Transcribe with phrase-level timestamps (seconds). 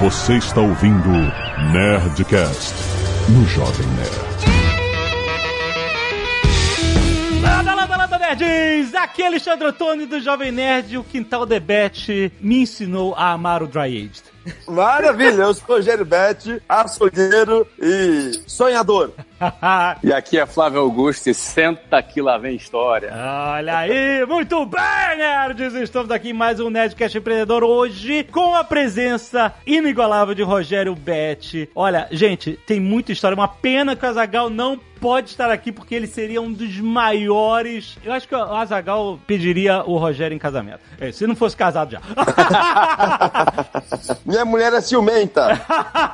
[0.00, 1.10] Você está ouvindo
[1.74, 2.74] Nerdcast
[3.28, 4.40] no Jovem Nerd.
[7.42, 8.94] Lada, lada, lada, nerds!
[8.94, 10.96] Aqui é Alexandre Antônio do Jovem Nerd.
[10.96, 14.22] O Quintal Debete me ensinou a amar o Dry Aged.
[14.66, 19.12] Maravilha, eu sou Rogério Bete, açougueiro e sonhador.
[20.02, 23.10] E aqui é Flávio Augusto e senta que lá vem história.
[23.10, 25.72] Olha aí, muito bem, nerds!
[25.76, 31.70] Estamos aqui em mais um Nerdcast Empreendedor hoje com a presença inigualável de Rogério Bet.
[31.74, 33.34] Olha, gente, tem muita história.
[33.34, 37.96] Uma pena que o Azagal não pode estar aqui porque ele seria um dos maiores.
[38.04, 40.80] Eu acho que o Azagal pediria o Rogério em casamento.
[41.00, 42.02] É, se não fosse casado já.
[44.30, 45.60] Minha mulher é ciumenta.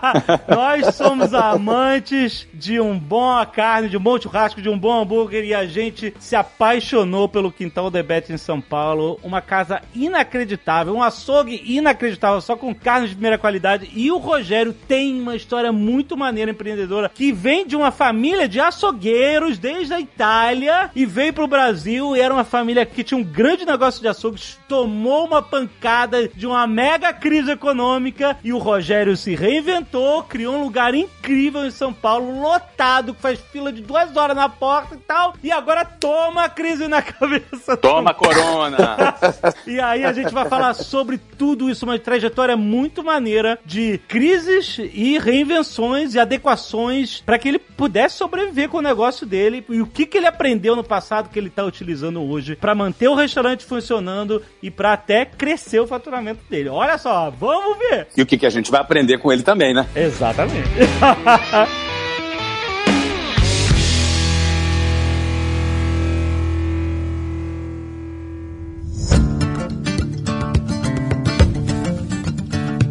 [0.48, 5.44] Nós somos amantes de um bom carne, de um bom churrasco, de um bom hambúrguer
[5.44, 9.20] e a gente se apaixonou pelo Quintal Debete em São Paulo.
[9.22, 13.90] Uma casa inacreditável, um açougue inacreditável, só com carne de primeira qualidade.
[13.94, 18.58] E o Rogério tem uma história muito maneira empreendedora que vem de uma família de
[18.58, 22.16] açougueiros desde a Itália e veio pro Brasil.
[22.16, 26.46] E era uma família que tinha um grande negócio de açougues, tomou uma pancada de
[26.46, 28.05] uma mega crise econômica
[28.42, 33.40] e o Rogério se reinventou, criou um lugar incrível em São Paulo, lotado, que faz
[33.52, 37.76] fila de duas horas na porta e tal, e agora toma a crise na cabeça.
[37.76, 38.76] Toma corona!
[39.66, 44.78] E aí a gente vai falar sobre tudo isso, uma trajetória muito maneira de crises
[44.78, 49.86] e reinvenções e adequações para que ele pudesse sobreviver com o negócio dele e o
[49.86, 53.64] que, que ele aprendeu no passado que ele está utilizando hoje para manter o restaurante
[53.64, 56.68] funcionando e para até crescer o faturamento dele.
[56.68, 57.95] Olha só, vamos ver!
[58.16, 59.86] E o que, que a gente vai aprender com ele também, né?
[59.94, 60.68] Exatamente.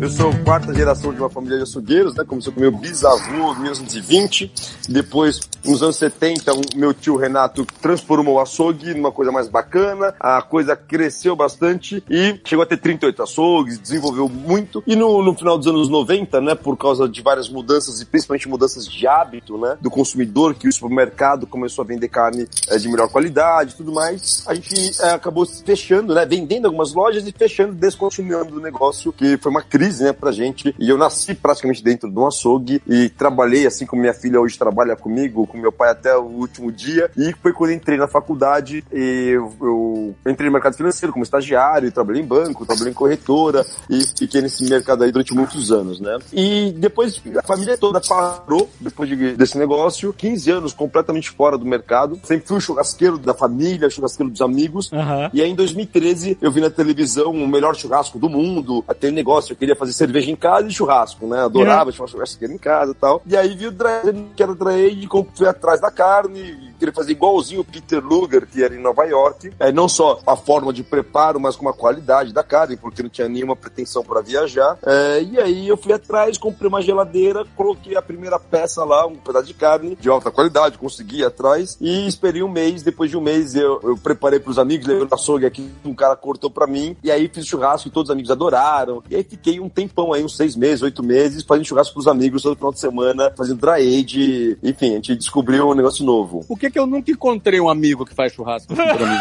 [0.05, 2.23] Eu sou quarta geração de uma família de açougueiros, né?
[2.23, 4.53] Começou com meu bisavô em 1920.
[4.87, 10.13] Depois, nos anos 70, o meu tio Renato transformou o açougue numa coisa mais bacana.
[10.19, 14.83] A coisa cresceu bastante e chegou a ter 38 açougues, desenvolveu muito.
[14.85, 16.53] E no, no final dos anos 90, né?
[16.53, 19.75] Por causa de várias mudanças e principalmente mudanças de hábito, né?
[19.81, 23.91] Do consumidor, que o supermercado começou a vender carne eh, de melhor qualidade e tudo
[23.91, 24.43] mais.
[24.45, 26.27] A gente eh, acabou fechando, né?
[26.27, 30.13] Vendendo algumas lojas e fechando, descontinuando o negócio, que foi uma crise, né?
[30.13, 30.75] Pra gente.
[30.79, 34.57] E eu nasci praticamente dentro de um açougue e trabalhei, assim como minha filha hoje
[34.57, 37.09] trabalha comigo, com meu pai até o último dia.
[37.17, 41.91] E foi quando entrei na faculdade e eu, eu entrei no mercado financeiro como estagiário,
[41.91, 46.17] trabalhei em banco, trabalhei em corretora e fiquei nesse mercado aí durante muitos anos, né?
[46.33, 51.65] E depois a família toda parou depois de, desse negócio, 15 anos completamente fora do
[51.65, 52.19] mercado.
[52.23, 54.91] Sempre fui o churrasqueiro da família, churrasqueiro dos amigos.
[54.91, 55.29] Aham.
[55.33, 59.53] E aí em 2013 eu vi na televisão o melhor churrasco do mundo, aquele negócio,
[59.53, 61.43] eu queria fazer cerveja em casa e churrasco, né?
[61.43, 63.21] Adorava chamar churrasqueiro em casa e tal.
[63.25, 67.11] E aí vi o dry, que era dry e fui atrás da carne, queria fazer
[67.11, 69.51] igualzinho o Peter Luger, que era em Nova York.
[69.59, 73.09] É, não só a forma de preparo, mas com a qualidade da carne, porque não
[73.09, 74.77] tinha nenhuma pretensão para viajar.
[74.85, 79.15] É, e aí eu fui atrás, comprei uma geladeira, coloquei a primeira peça lá, um
[79.15, 82.83] pedaço de carne de alta qualidade, consegui atrás e esperei um mês.
[82.83, 85.93] Depois de um mês eu, eu preparei para os amigos, levei no açougue aqui, um
[85.93, 86.95] cara cortou para mim.
[87.03, 89.03] E aí fiz churrasco e todos os amigos adoraram.
[89.09, 92.41] E aí fiquei um tempão aí, uns seis meses, oito meses, fazendo churrasco pros amigos
[92.41, 94.57] todo final de semana, fazendo dry age.
[94.63, 96.45] Enfim, a gente descobriu um negócio novo.
[96.47, 99.19] Por que, que eu nunca encontrei um amigo que faz churrasco assim pra mim?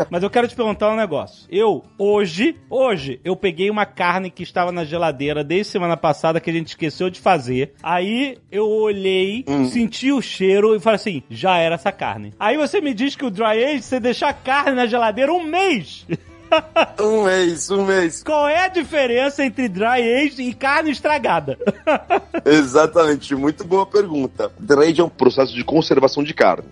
[0.08, 1.46] Mas eu quero te perguntar um negócio.
[1.50, 6.48] Eu, hoje, hoje, eu peguei uma carne que estava na geladeira desde semana passada que
[6.48, 7.74] a gente esqueceu de fazer.
[7.82, 12.32] Aí eu olhei, senti o cheiro e falei assim: já era essa carne.
[12.38, 15.42] Aí você me diz que o dry age, você deixar a carne na geladeira um
[15.42, 16.06] mês.
[16.98, 18.22] Um mês, um mês.
[18.22, 21.58] Qual é a diferença entre dry age e carne estragada?
[22.44, 24.50] Exatamente, muito boa pergunta.
[24.58, 26.68] Dry age é um processo de conservação de carne.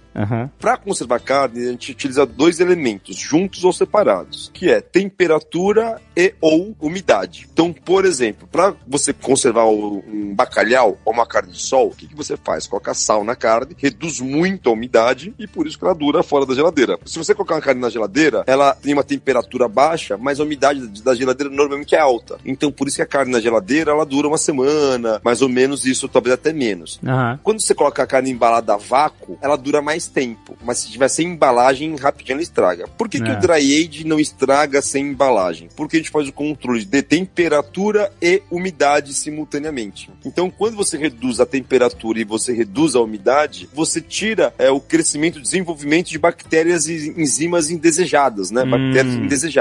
[0.59, 6.35] Para conservar carne, a gente utiliza dois elementos, juntos ou separados, que é temperatura e
[6.41, 7.49] ou umidade.
[7.53, 12.07] Então, por exemplo, para você conservar um bacalhau ou uma carne de sol, o que,
[12.07, 12.67] que você faz?
[12.67, 16.47] Coloca sal na carne, reduz muito a umidade e por isso que ela dura fora
[16.47, 16.99] da geladeira.
[17.05, 20.87] Se você colocar uma carne na geladeira, ela tem uma temperatura baixa, mas a umidade
[21.03, 22.39] da geladeira normalmente é alta.
[22.45, 25.85] Então, por isso que a carne na geladeira, ela dura uma semana, mais ou menos
[25.85, 26.99] isso, talvez até menos.
[27.05, 27.39] Aham.
[27.43, 30.57] Quando você coloca a carne embalada a vácuo, ela dura mais tempo.
[30.65, 32.87] Mas se tiver sem embalagem, rapidinho ela estraga.
[32.97, 33.37] Por que, que É.
[33.37, 35.69] o dry age não estraga sem embalagem?
[35.77, 40.11] Porque a gente faz o controle de temperatura e umidade simultaneamente.
[40.25, 44.81] Então, quando você reduz a temperatura e você reduz a umidade, você tira é, o
[44.81, 48.63] crescimento e desenvolvimento de bactérias e enzimas indesejadas, né?
[48.63, 48.71] Hum.
[48.71, 49.54] Bactérias indesejadas.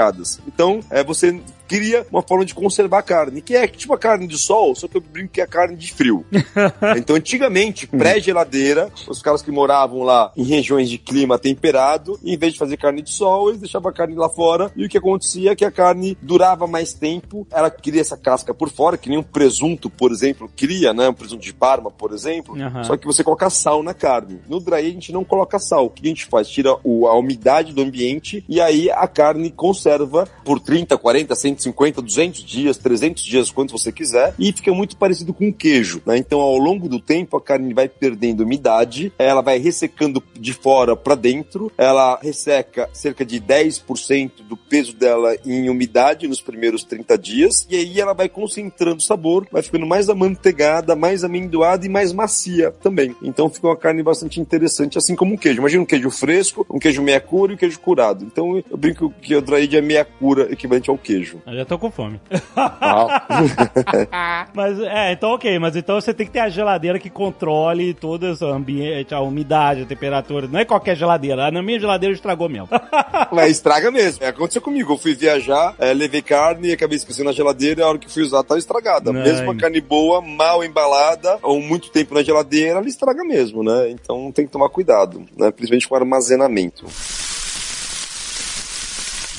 [0.46, 4.26] Então, é, você cria uma forma de conservar a carne, que é tipo a carne
[4.26, 6.24] de sol, só que eu brinco que é a carne de frio.
[6.96, 12.52] então, antigamente, pré-geladeira, os caras que moravam lá em regiões de clima temperado, em vez
[12.52, 15.52] de fazer carne de sol, eles deixavam a carne lá fora, e o que acontecia
[15.52, 19.18] é que a carne durava mais tempo, ela cria essa casca por fora, que nem
[19.18, 21.08] um presunto, por exemplo, cria, né?
[21.08, 22.84] Um presunto de Parma, por exemplo, Aham.
[22.84, 24.40] só que você coloca sal na carne.
[24.48, 25.86] No dry a gente não coloca sal.
[25.86, 26.48] O que a gente faz?
[26.48, 31.34] Tira o- a umidade do ambiente e aí a carne conserva por 30, 40,
[31.64, 36.16] 150, 200 dias, 300 dias, quanto você quiser, e fica muito parecido com queijo, né?
[36.16, 40.96] Então, ao longo do tempo, a carne vai perdendo umidade, ela vai ressecando de fora
[40.96, 47.18] para dentro, ela resseca cerca de 10% do peso dela em umidade nos primeiros 30
[47.18, 51.88] dias, e aí ela vai concentrando o sabor, vai ficando mais amanteigada, mais amendoada e
[51.88, 53.14] mais macia também.
[53.22, 55.58] Então fica uma carne bastante interessante, assim como um queijo.
[55.58, 58.24] Imagina um queijo fresco, um queijo meia cura e um queijo curado.
[58.24, 61.40] Então eu brinco que o dry é meia cura equivalente ao queijo.
[61.46, 62.18] Eu já tô com fome.
[62.56, 67.92] Ah, Mas, é, então ok, mas então você tem que ter a geladeira que controle
[67.92, 70.48] todo esse ambiente, a umidade, a temperatura.
[70.48, 71.50] Não é qualquer geladeira.
[71.50, 72.68] Na minha geladeira estragou mesmo.
[73.30, 74.24] Mas estraga mesmo.
[74.24, 74.92] É, aconteceu comigo.
[74.92, 78.10] Eu fui viajar, é, levei carne e acabei esquecendo na geladeira e a hora que
[78.10, 79.12] fui usar tá estragada.
[79.12, 83.62] Não, mesmo a carne boa, mal embalada, ou muito tempo na geladeira, ela estraga mesmo,
[83.62, 83.90] né?
[83.90, 85.50] Então tem que tomar cuidado, né?
[85.50, 86.86] Principalmente com armazenamento.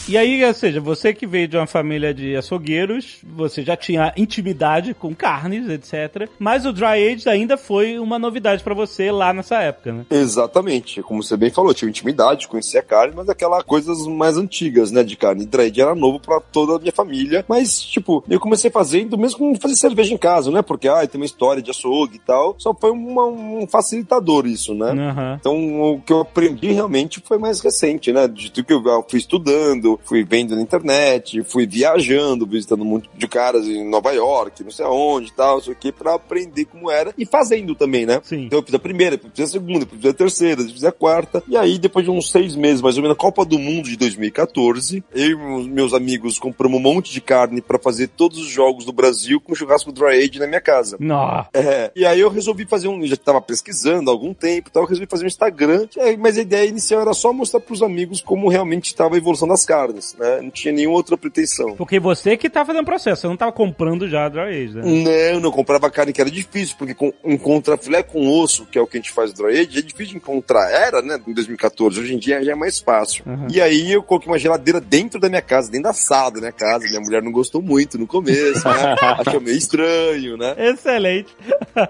[0.07, 4.13] E aí, ou seja, você que veio de uma família de açougueiros, você já tinha
[4.15, 6.29] intimidade com carnes, etc.
[6.37, 10.05] Mas o dry age ainda foi uma novidade pra você lá nessa época, né?
[10.11, 11.01] Exatamente.
[11.01, 15.03] Como você bem falou, tinha intimidade, conhecia a carne, mas aquela coisas mais antigas, né,
[15.03, 15.43] de carne.
[15.45, 19.59] Dread era novo pra toda a minha família, mas, tipo, eu comecei fazendo mesmo como
[19.59, 22.75] fazer cerveja em casa, né, porque, ah, tem uma história de açougue e tal, só
[22.75, 24.91] foi uma- um facilitador isso, né.
[24.91, 25.37] Aham.
[25.39, 28.27] Então, o que eu aprendi realmente foi mais recente, né?
[28.27, 33.09] De tudo que eu fui estudando, fui vendo na internet, fui viajando, visitando um monte
[33.13, 36.91] de caras em Nova York, não sei aonde e tal, isso aqui, pra aprender como
[36.91, 38.21] era e fazendo também, né?
[38.23, 38.45] Sim.
[38.45, 41.43] Então eu fiz a primeira, fiz a segunda, fiz a terceira, depois fiz a quarta.
[41.47, 43.97] E aí, depois de uns seis meses, mais ou menos, na Copa do Mundo de
[43.97, 48.85] 2014, eu e meus amigos compramos um monte de carne pra fazer todos os jogos
[48.85, 50.97] do Brasil com churrasco dry age na minha casa.
[50.99, 51.45] Nó.
[51.53, 53.05] É, e aí eu resolvi fazer um.
[53.05, 55.87] Já tava pesquisando há algum tempo e tal, eu resolvi fazer um Instagram.
[56.19, 59.65] Mas a ideia inicial era só mostrar pros amigos como realmente estava a evolução das
[59.65, 60.41] carnes, né?
[60.41, 61.75] Não tinha nenhuma outra pretensão.
[61.75, 65.33] Porque você que tá fazendo o processo, você não tava comprando já dry age, né?
[65.33, 68.81] Não, não comprava carne que era difícil, porque com, encontrar filé com osso, que é
[68.81, 70.71] o que a gente faz dry age, é difícil de encontrar.
[70.71, 71.99] Era, né, em 2014.
[71.99, 73.23] Hoje em dia já é mais fácil.
[73.25, 73.47] Uhum.
[73.51, 76.51] E aí eu coloquei uma geladeira dentro da minha casa, dentro da sala da minha
[76.51, 76.85] casa.
[76.87, 78.95] Minha mulher não gostou muito no começo, né?
[79.25, 80.55] Achou meio estranho, né?
[80.57, 81.35] Excelente.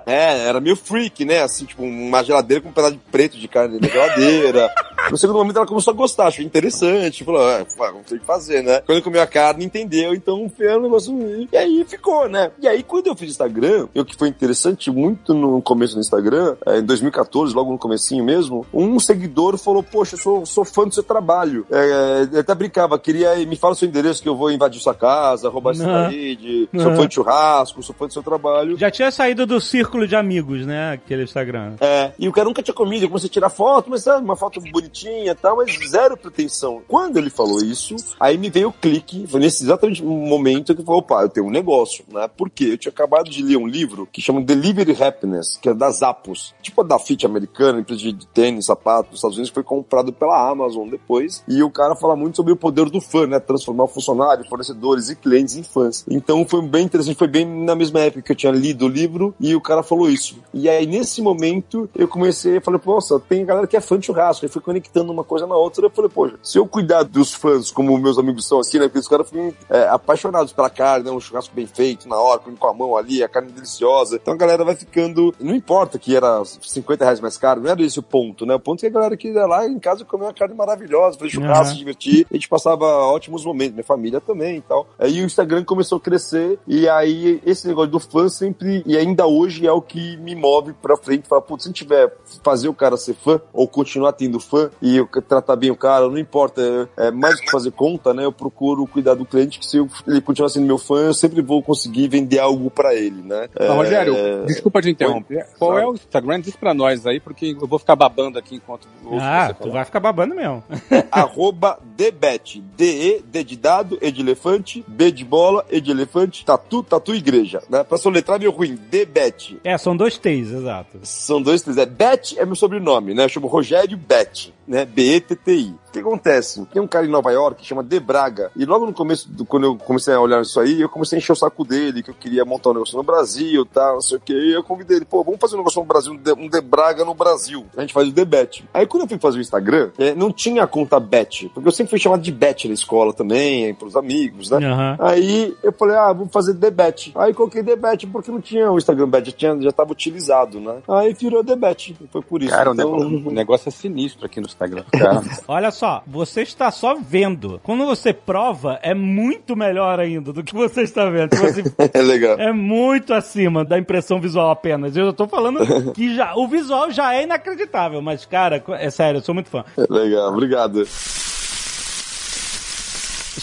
[0.06, 1.42] É, era meio freak, né?
[1.42, 4.70] Assim, tipo, uma geladeira com um pedaço de preto de carne na geladeira.
[5.10, 7.24] No segundo momento ela começou a gostar, achou interessante.
[7.24, 7.42] Falou,
[7.78, 8.82] pá, não tem o que fazer, né?
[8.86, 11.16] Quando comeu a carne, entendeu, então foi um negócio.
[11.52, 12.52] E aí ficou, né?
[12.60, 16.56] E aí, quando eu fiz Instagram, o que foi interessante muito no começo do Instagram,
[16.66, 20.88] é, em 2014, logo no comecinho mesmo, um seguidor falou, poxa, eu sou, sou fã
[20.88, 21.66] do seu trabalho.
[21.72, 24.94] É, ele até brincava, queria, me fala o seu endereço que eu vou invadir sua
[24.94, 26.04] casa, roubar sua Não.
[26.04, 28.78] parede, sou fã de churrasco, sou fã do seu trabalho.
[28.78, 30.94] Já tinha saído do círculo de amigos, né?
[30.94, 31.74] Aquele Instagram.
[31.80, 34.36] É, e o cara nunca tinha comido, eu comecei a tirar foto, mas sabe, uma
[34.36, 34.60] foto
[34.96, 36.82] bonitinha e tal, mas zero pretensão.
[36.88, 40.86] Quando ele falou isso, aí me veio o clique, foi nesse exatamente momento que eu
[40.86, 42.28] falei, opa, eu tenho um negócio, né?
[42.28, 42.70] Por quê?
[42.72, 46.56] Eu tinha acabado de ler um livro que chama Delivery Happiness, que é da Zappos,
[46.62, 50.50] tipo a da Fit americana, empresa de tênis, sapato dos Estados Unidos, foi comprado pela
[50.50, 53.40] Amazon depois, e o cara fala muito sobre o poder do fã, né?
[53.40, 56.06] Transformar funcionários, fornecedores e clientes em fãs.
[56.10, 59.36] Então foi bem interessante, foi bem na mesma época que eu tinha lido o livro,
[59.40, 60.38] e o cara falou isso.
[60.54, 64.06] E aí, nesse momento, eu comecei, eu falei, nossa, tem galera que é fã de
[64.06, 67.34] churrasco, aí fui conectando uma coisa na outra, eu falei, poxa, se eu cuidar dos
[67.34, 71.06] fãs como meus amigos são aqui, né, porque os caras ficam é, apaixonados pela carne,
[71.06, 74.34] né, um churrasco bem feito, na hora, com a mão ali, a carne deliciosa, então
[74.34, 78.00] a galera vai ficando, não importa que era 50 reais mais caro, não era esse
[78.00, 80.28] o ponto, né, o ponto é que a galera que ia lá em casa comia
[80.28, 81.72] uma carne maravilhosa, fazer churrasco, Uhum.
[81.72, 84.86] se divertir, a gente passava ótimos momentos, minha família também e tal.
[85.00, 89.26] Aí o Instagram começou a crescer, e aí esse negócio do fã sempre, e ainda
[89.26, 92.14] hoje é o que me move pra frente, falar, putz, se a gente tiver
[92.44, 96.08] fazer o cara ser fã, ou continuar tendo fã, e eu tratar bem o cara,
[96.10, 99.66] não importa, é, mais do que fazer conta, né, eu procuro cuidar do cliente, que
[99.66, 103.22] se eu- ele continuar sendo meu fã, eu sempre vou conseguir vender algo pra ele,
[103.22, 103.50] né.
[103.58, 104.16] Mas, É, Rogério,
[104.46, 105.46] desculpa te interromper.
[105.58, 106.40] Qual é o Instagram?
[106.42, 109.72] Diz pra nós aí, porque eu vou ficar babando aqui enquanto ouço Ah, você tu
[109.72, 110.64] vai ficar babando mesmo.
[111.12, 116.46] arroba debet, D-E, D de dado, E de elefante, B de bola, E de elefante,
[116.46, 117.84] tatu, tatu igreja, né?
[117.84, 119.60] Pra soletrar meio ruim, debet.
[119.64, 121.00] É, são dois T's, exato.
[121.04, 123.24] São dois, três, é Bet é meu sobrenome, né?
[123.26, 124.86] Eu chamo Rogério Bet, né?
[124.86, 125.76] B-E-T-T-I.
[125.92, 126.66] que acontece?
[126.66, 128.52] Tem um cara em Nova York que chama De Braga.
[128.56, 131.20] E logo no começo, do, quando eu comecei a olhar isso aí, eu comecei a
[131.20, 134.18] encher o saco dele, que eu queria montar um negócio no Brasil, tal, não sei
[134.18, 134.34] o que.
[134.34, 136.62] E eu convidei ele, pô, vamos fazer um negócio no Brasil, um De, um de
[136.62, 137.66] Braga no Brasil.
[137.78, 138.68] A gente faz o Debet.
[138.74, 141.72] Aí quando eu fui fazer o Instagram, é, não tinha a conta Bet, porque eu
[141.72, 144.66] sempre fui chamado de Bet na escola também, pros amigos, né?
[144.66, 144.98] Aham.
[145.00, 147.14] Aí eu falei, ah, vou fazer Debet.
[147.16, 150.78] Aí coloquei Debet porque não tinha o Instagram Bet, já, tinha, já tava utilizado, né?
[150.88, 151.96] Aí virou Debet.
[152.12, 152.52] Foi por isso.
[152.52, 152.92] Cara, o então...
[152.92, 154.48] o negócio é sinistro aqui no
[155.48, 157.60] Olha só, você está só vendo.
[157.64, 161.34] Quando você prova, é muito melhor ainda do que você está vendo.
[161.34, 162.40] Assim, é legal.
[162.40, 164.96] é muito acima da impressão visual apenas.
[164.96, 165.60] Eu tô falando
[165.94, 169.64] que já, o visual já é inacreditável, mas, cara, é sério, eu sou muito fã.
[169.78, 170.86] É legal, obrigado.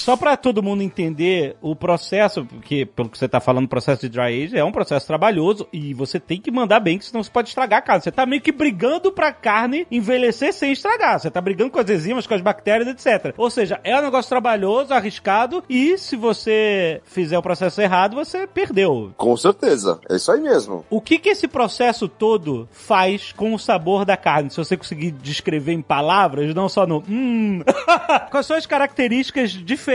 [0.02, 4.00] Só pra todo mundo entender o processo, porque pelo que você tá falando, o processo
[4.00, 7.23] de dry age é um processo trabalhoso e você tem que mandar bem, que senão
[7.23, 8.02] você pode estragar a carne.
[8.02, 11.21] Você tá meio que brigando pra carne envelhecer sem estragar.
[11.21, 13.32] Você tá brigando com as enzimas, com as bactérias, etc.
[13.37, 18.44] Ou seja, é um negócio trabalhoso, arriscado e se você fizer o processo errado, você
[18.44, 19.12] perdeu.
[19.16, 20.00] Com certeza.
[20.11, 20.85] É isso aí mesmo.
[20.90, 24.50] O que que esse processo todo faz com o sabor da carne?
[24.50, 27.62] Se você conseguir descrever em palavras, não só no hum.
[28.32, 29.91] Quais são as características diferentes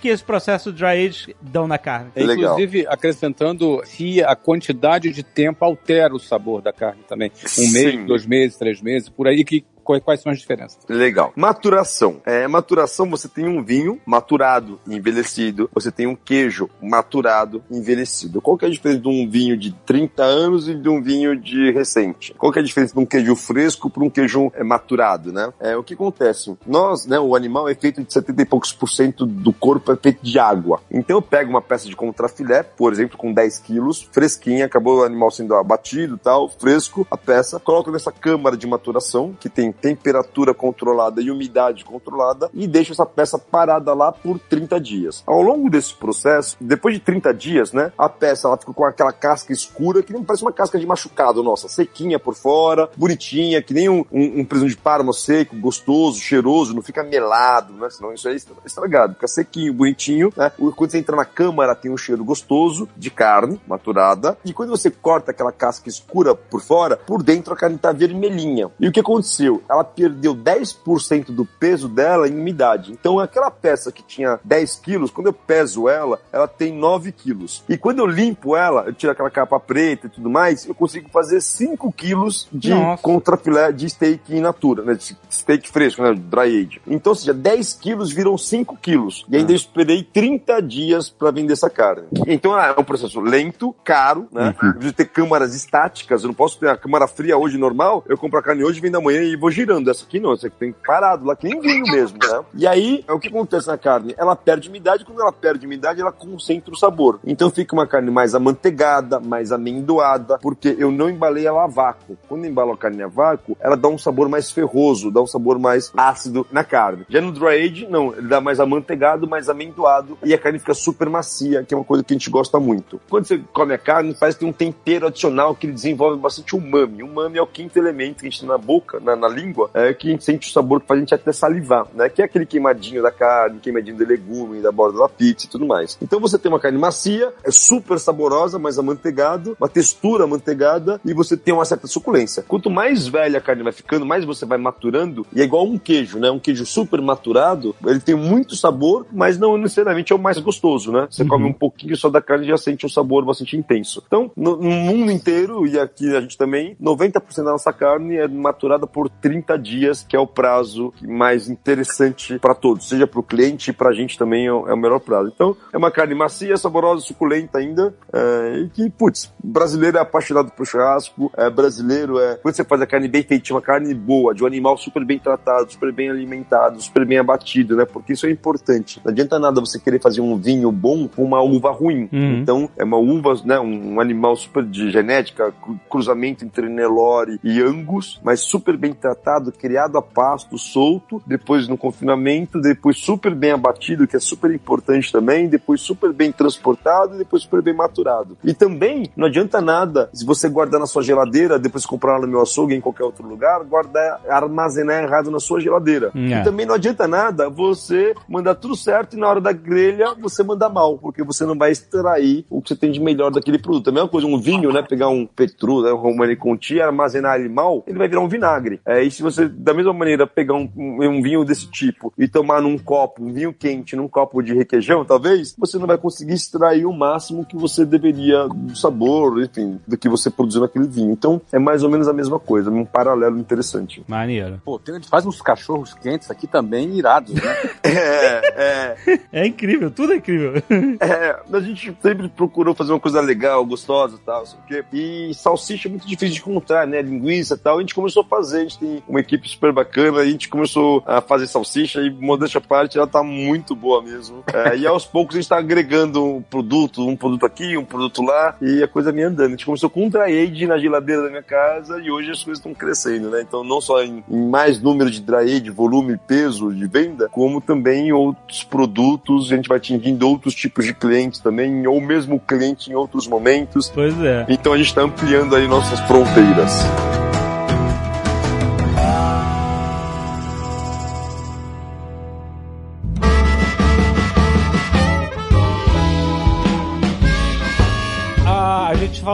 [0.00, 2.10] que esse processo dry age dão na carne?
[2.14, 2.52] É legal.
[2.54, 7.30] Inclusive, acrescentando se a quantidade de tempo altera o sabor da carne também.
[7.34, 7.72] Um Sim.
[7.72, 10.78] mês, dois meses, três meses, por aí que quais, são as diferenças?
[10.88, 11.32] Legal.
[11.36, 12.20] Maturação.
[12.24, 17.76] É, maturação, você tem um vinho maturado e envelhecido, você tem um queijo maturado e
[17.76, 18.40] envelhecido.
[18.40, 21.36] Qual que é a diferença de um vinho de 30 anos e de um vinho
[21.36, 22.34] de recente?
[22.34, 25.52] Qual que é a diferença de um queijo fresco para um queijo é, maturado, né?
[25.60, 26.56] É, o que acontece?
[26.66, 29.96] Nós, né, o animal é feito de 70 e poucos por cento do corpo é
[29.96, 30.80] feito de água.
[30.90, 35.04] Então eu pego uma peça de contrafilé, por exemplo, com 10 quilos, fresquinha, acabou o
[35.04, 40.54] animal sendo abatido tal, fresco, a peça, coloco nessa câmara de maturação, que tem temperatura
[40.54, 45.22] controlada e umidade controlada, e deixo essa peça parada lá por 30 dias.
[45.26, 49.12] Ao longo desse processo, depois de 30 dias, né, a peça ela fica com aquela
[49.12, 53.74] casca escura, que não parece uma casca de machucado, nossa, sequinha por fora, bonitinha, que
[53.74, 58.12] nem um, um, um presunto de parma seco, gostoso, cheiroso, não fica melado, né, senão
[58.12, 61.96] isso é estra- estragado, fica sequinho, bonitinho, né, quando você entra na câmara tem um
[61.96, 67.22] cheiro gostoso de carne maturada, e quando você corta aquela casca escura por fora, por
[67.22, 68.70] dentro a carne tá vermelhinha.
[68.78, 69.59] E o que aconteceu?
[69.68, 72.92] Ela perdeu 10% do peso dela em umidade.
[72.92, 77.62] Então aquela peça que tinha 10 quilos, quando eu peso ela, ela tem 9 quilos.
[77.68, 81.08] E quando eu limpo ela, eu tiro aquela capa preta e tudo mais, eu consigo
[81.10, 83.02] fazer 5 quilos de Nossa.
[83.02, 84.94] contrafilé de steak in natura, né?
[84.94, 86.14] De steak fresco, né?
[86.14, 86.80] Dry age.
[86.86, 89.24] Então, ou seja, 10 quilos viram 5 quilos.
[89.28, 92.04] E ainda eu esperei 30 dias para vender essa carne.
[92.26, 94.54] Então é um processo lento, caro, né?
[94.62, 96.22] Eu preciso ter câmaras estáticas.
[96.22, 98.04] Eu não posso ter a câmara fria hoje normal.
[98.08, 99.90] Eu compro a carne hoje, vendo amanhã e vou girando.
[99.90, 102.44] Essa aqui não, essa aqui tem parado lá, que nem vinho mesmo, né?
[102.54, 104.14] E aí, o que acontece na carne?
[104.16, 105.04] Ela perde umidade.
[105.04, 107.20] Quando ela perde umidade, ela concentra o sabor.
[107.24, 112.16] Então fica uma carne mais amanteigada, mais amendoada, porque eu não embalei ela a vácuo.
[112.28, 115.26] Quando eu embalo a carne a vácuo, ela dá um sabor mais ferroso, dá um
[115.26, 117.04] sabor mais ácido na carne.
[117.08, 118.12] Já no dry age, não.
[118.12, 121.84] Ele dá mais amanteigado, mais amendoado e a carne fica super macia, que é uma
[121.84, 123.00] coisa que a gente gosta muito.
[123.08, 126.54] Quando você come a carne, parece que tem um tempero adicional que ele desenvolve bastante
[126.54, 127.02] umami.
[127.02, 129.39] Umami é o quinto elemento que a gente tem na boca, na, na língua,
[129.74, 132.08] é que a gente sente o sabor que faz a gente até salivar, né?
[132.08, 135.66] Que é aquele queimadinho da carne, queimadinho do legume, da borda da pizza e tudo
[135.66, 135.98] mais.
[136.02, 141.14] Então você tem uma carne macia, é super saborosa, mais amanteigado, uma textura amanteigada e
[141.14, 142.44] você tem uma certa suculência.
[142.46, 145.78] Quanto mais velha a carne vai ficando, mais você vai maturando, e é igual um
[145.78, 146.30] queijo, né?
[146.30, 150.92] Um queijo super maturado, ele tem muito sabor, mas não necessariamente é o mais gostoso,
[150.92, 151.06] né?
[151.10, 154.02] Você come um pouquinho só da carne e já sente um sabor bastante intenso.
[154.06, 158.28] Então, no, no mundo inteiro, e aqui a gente também, 90% da nossa carne é
[158.28, 159.29] maturada por 30
[159.60, 163.90] dias, que é o prazo mais interessante para todos, seja para o cliente e para
[163.90, 165.30] a gente também é o, é o melhor prazo.
[165.34, 170.50] Então, é uma carne macia, saborosa, suculenta ainda, é, e que, putz, brasileiro é apaixonado
[170.52, 172.36] por churrasco, é, brasileiro é.
[172.36, 175.18] Quando você faz a carne bem feita, uma carne boa, de um animal super bem
[175.18, 177.84] tratado, super bem alimentado, super bem abatido, né?
[177.84, 179.00] Porque isso é importante.
[179.04, 182.08] Não adianta nada você querer fazer um vinho bom com uma uva ruim.
[182.12, 182.38] Uhum.
[182.38, 183.58] Então, é uma uva, né?
[183.58, 189.19] Um animal super de genética, cru- cruzamento entre Nelore e Angus, mas super bem tratado,
[189.52, 195.12] criado a pasto, solto, depois no confinamento, depois super bem abatido, que é super importante
[195.12, 198.36] também, depois super bem transportado e depois super bem maturado.
[198.44, 202.40] E também não adianta nada se você guardar na sua geladeira, depois comprar no meu
[202.40, 206.10] açougue em qualquer outro lugar, guardar, armazenar errado na sua geladeira.
[206.14, 206.40] É.
[206.40, 210.42] E também não adianta nada você mandar tudo certo e na hora da grelha você
[210.42, 213.88] mandar mal, porque você não vai extrair o que você tem de melhor daquele produto.
[213.88, 214.82] É a mesma coisa, um vinho, né?
[214.82, 218.80] Pegar um Petru, né, um Romani Conti, armazenar ele mal, ele vai virar um vinagre.
[218.86, 222.62] É, Aí se você, da mesma maneira, pegar um, um vinho desse tipo e tomar
[222.62, 226.86] num copo, um vinho quente, num copo de requeijão, talvez, você não vai conseguir extrair
[226.86, 231.10] o máximo que você deveria do sabor, enfim, do que você produziu naquele vinho.
[231.10, 234.04] Então, é mais ou menos a mesma coisa, um paralelo interessante.
[234.06, 234.62] Maneiro.
[234.64, 237.56] Pô, tem, faz uns cachorros quentes aqui também irados, né?
[237.82, 239.20] é, é.
[239.32, 240.54] É incrível, tudo é incrível.
[241.00, 244.84] É, a gente sempre procurou fazer uma coisa legal, gostosa e tal, sei o quê.
[244.92, 247.00] E salsicha é muito difícil de encontrar, né?
[247.00, 247.78] Linguiça e tal.
[247.78, 251.02] A gente começou a fazer, a gente tem uma equipe super bacana, a gente começou
[251.06, 254.44] a fazer salsicha e, modéstia à parte, ela tá muito boa mesmo.
[254.52, 258.22] É, e aos poucos a gente tá agregando um produto, um produto aqui, um produto
[258.22, 259.48] lá, e a coisa vem andando.
[259.48, 262.42] A gente começou com um dry age na geladeira da minha casa e hoje as
[262.42, 263.42] coisas estão crescendo, né?
[263.42, 267.60] Então, não só em, em mais número de dry age, volume, peso de venda, como
[267.60, 272.40] também em outros produtos, a gente vai atingindo outros tipos de clientes também, ou mesmo
[272.40, 273.90] cliente em outros momentos.
[273.90, 274.46] Pois é.
[274.48, 277.19] Então a gente está ampliando aí nossas fronteiras.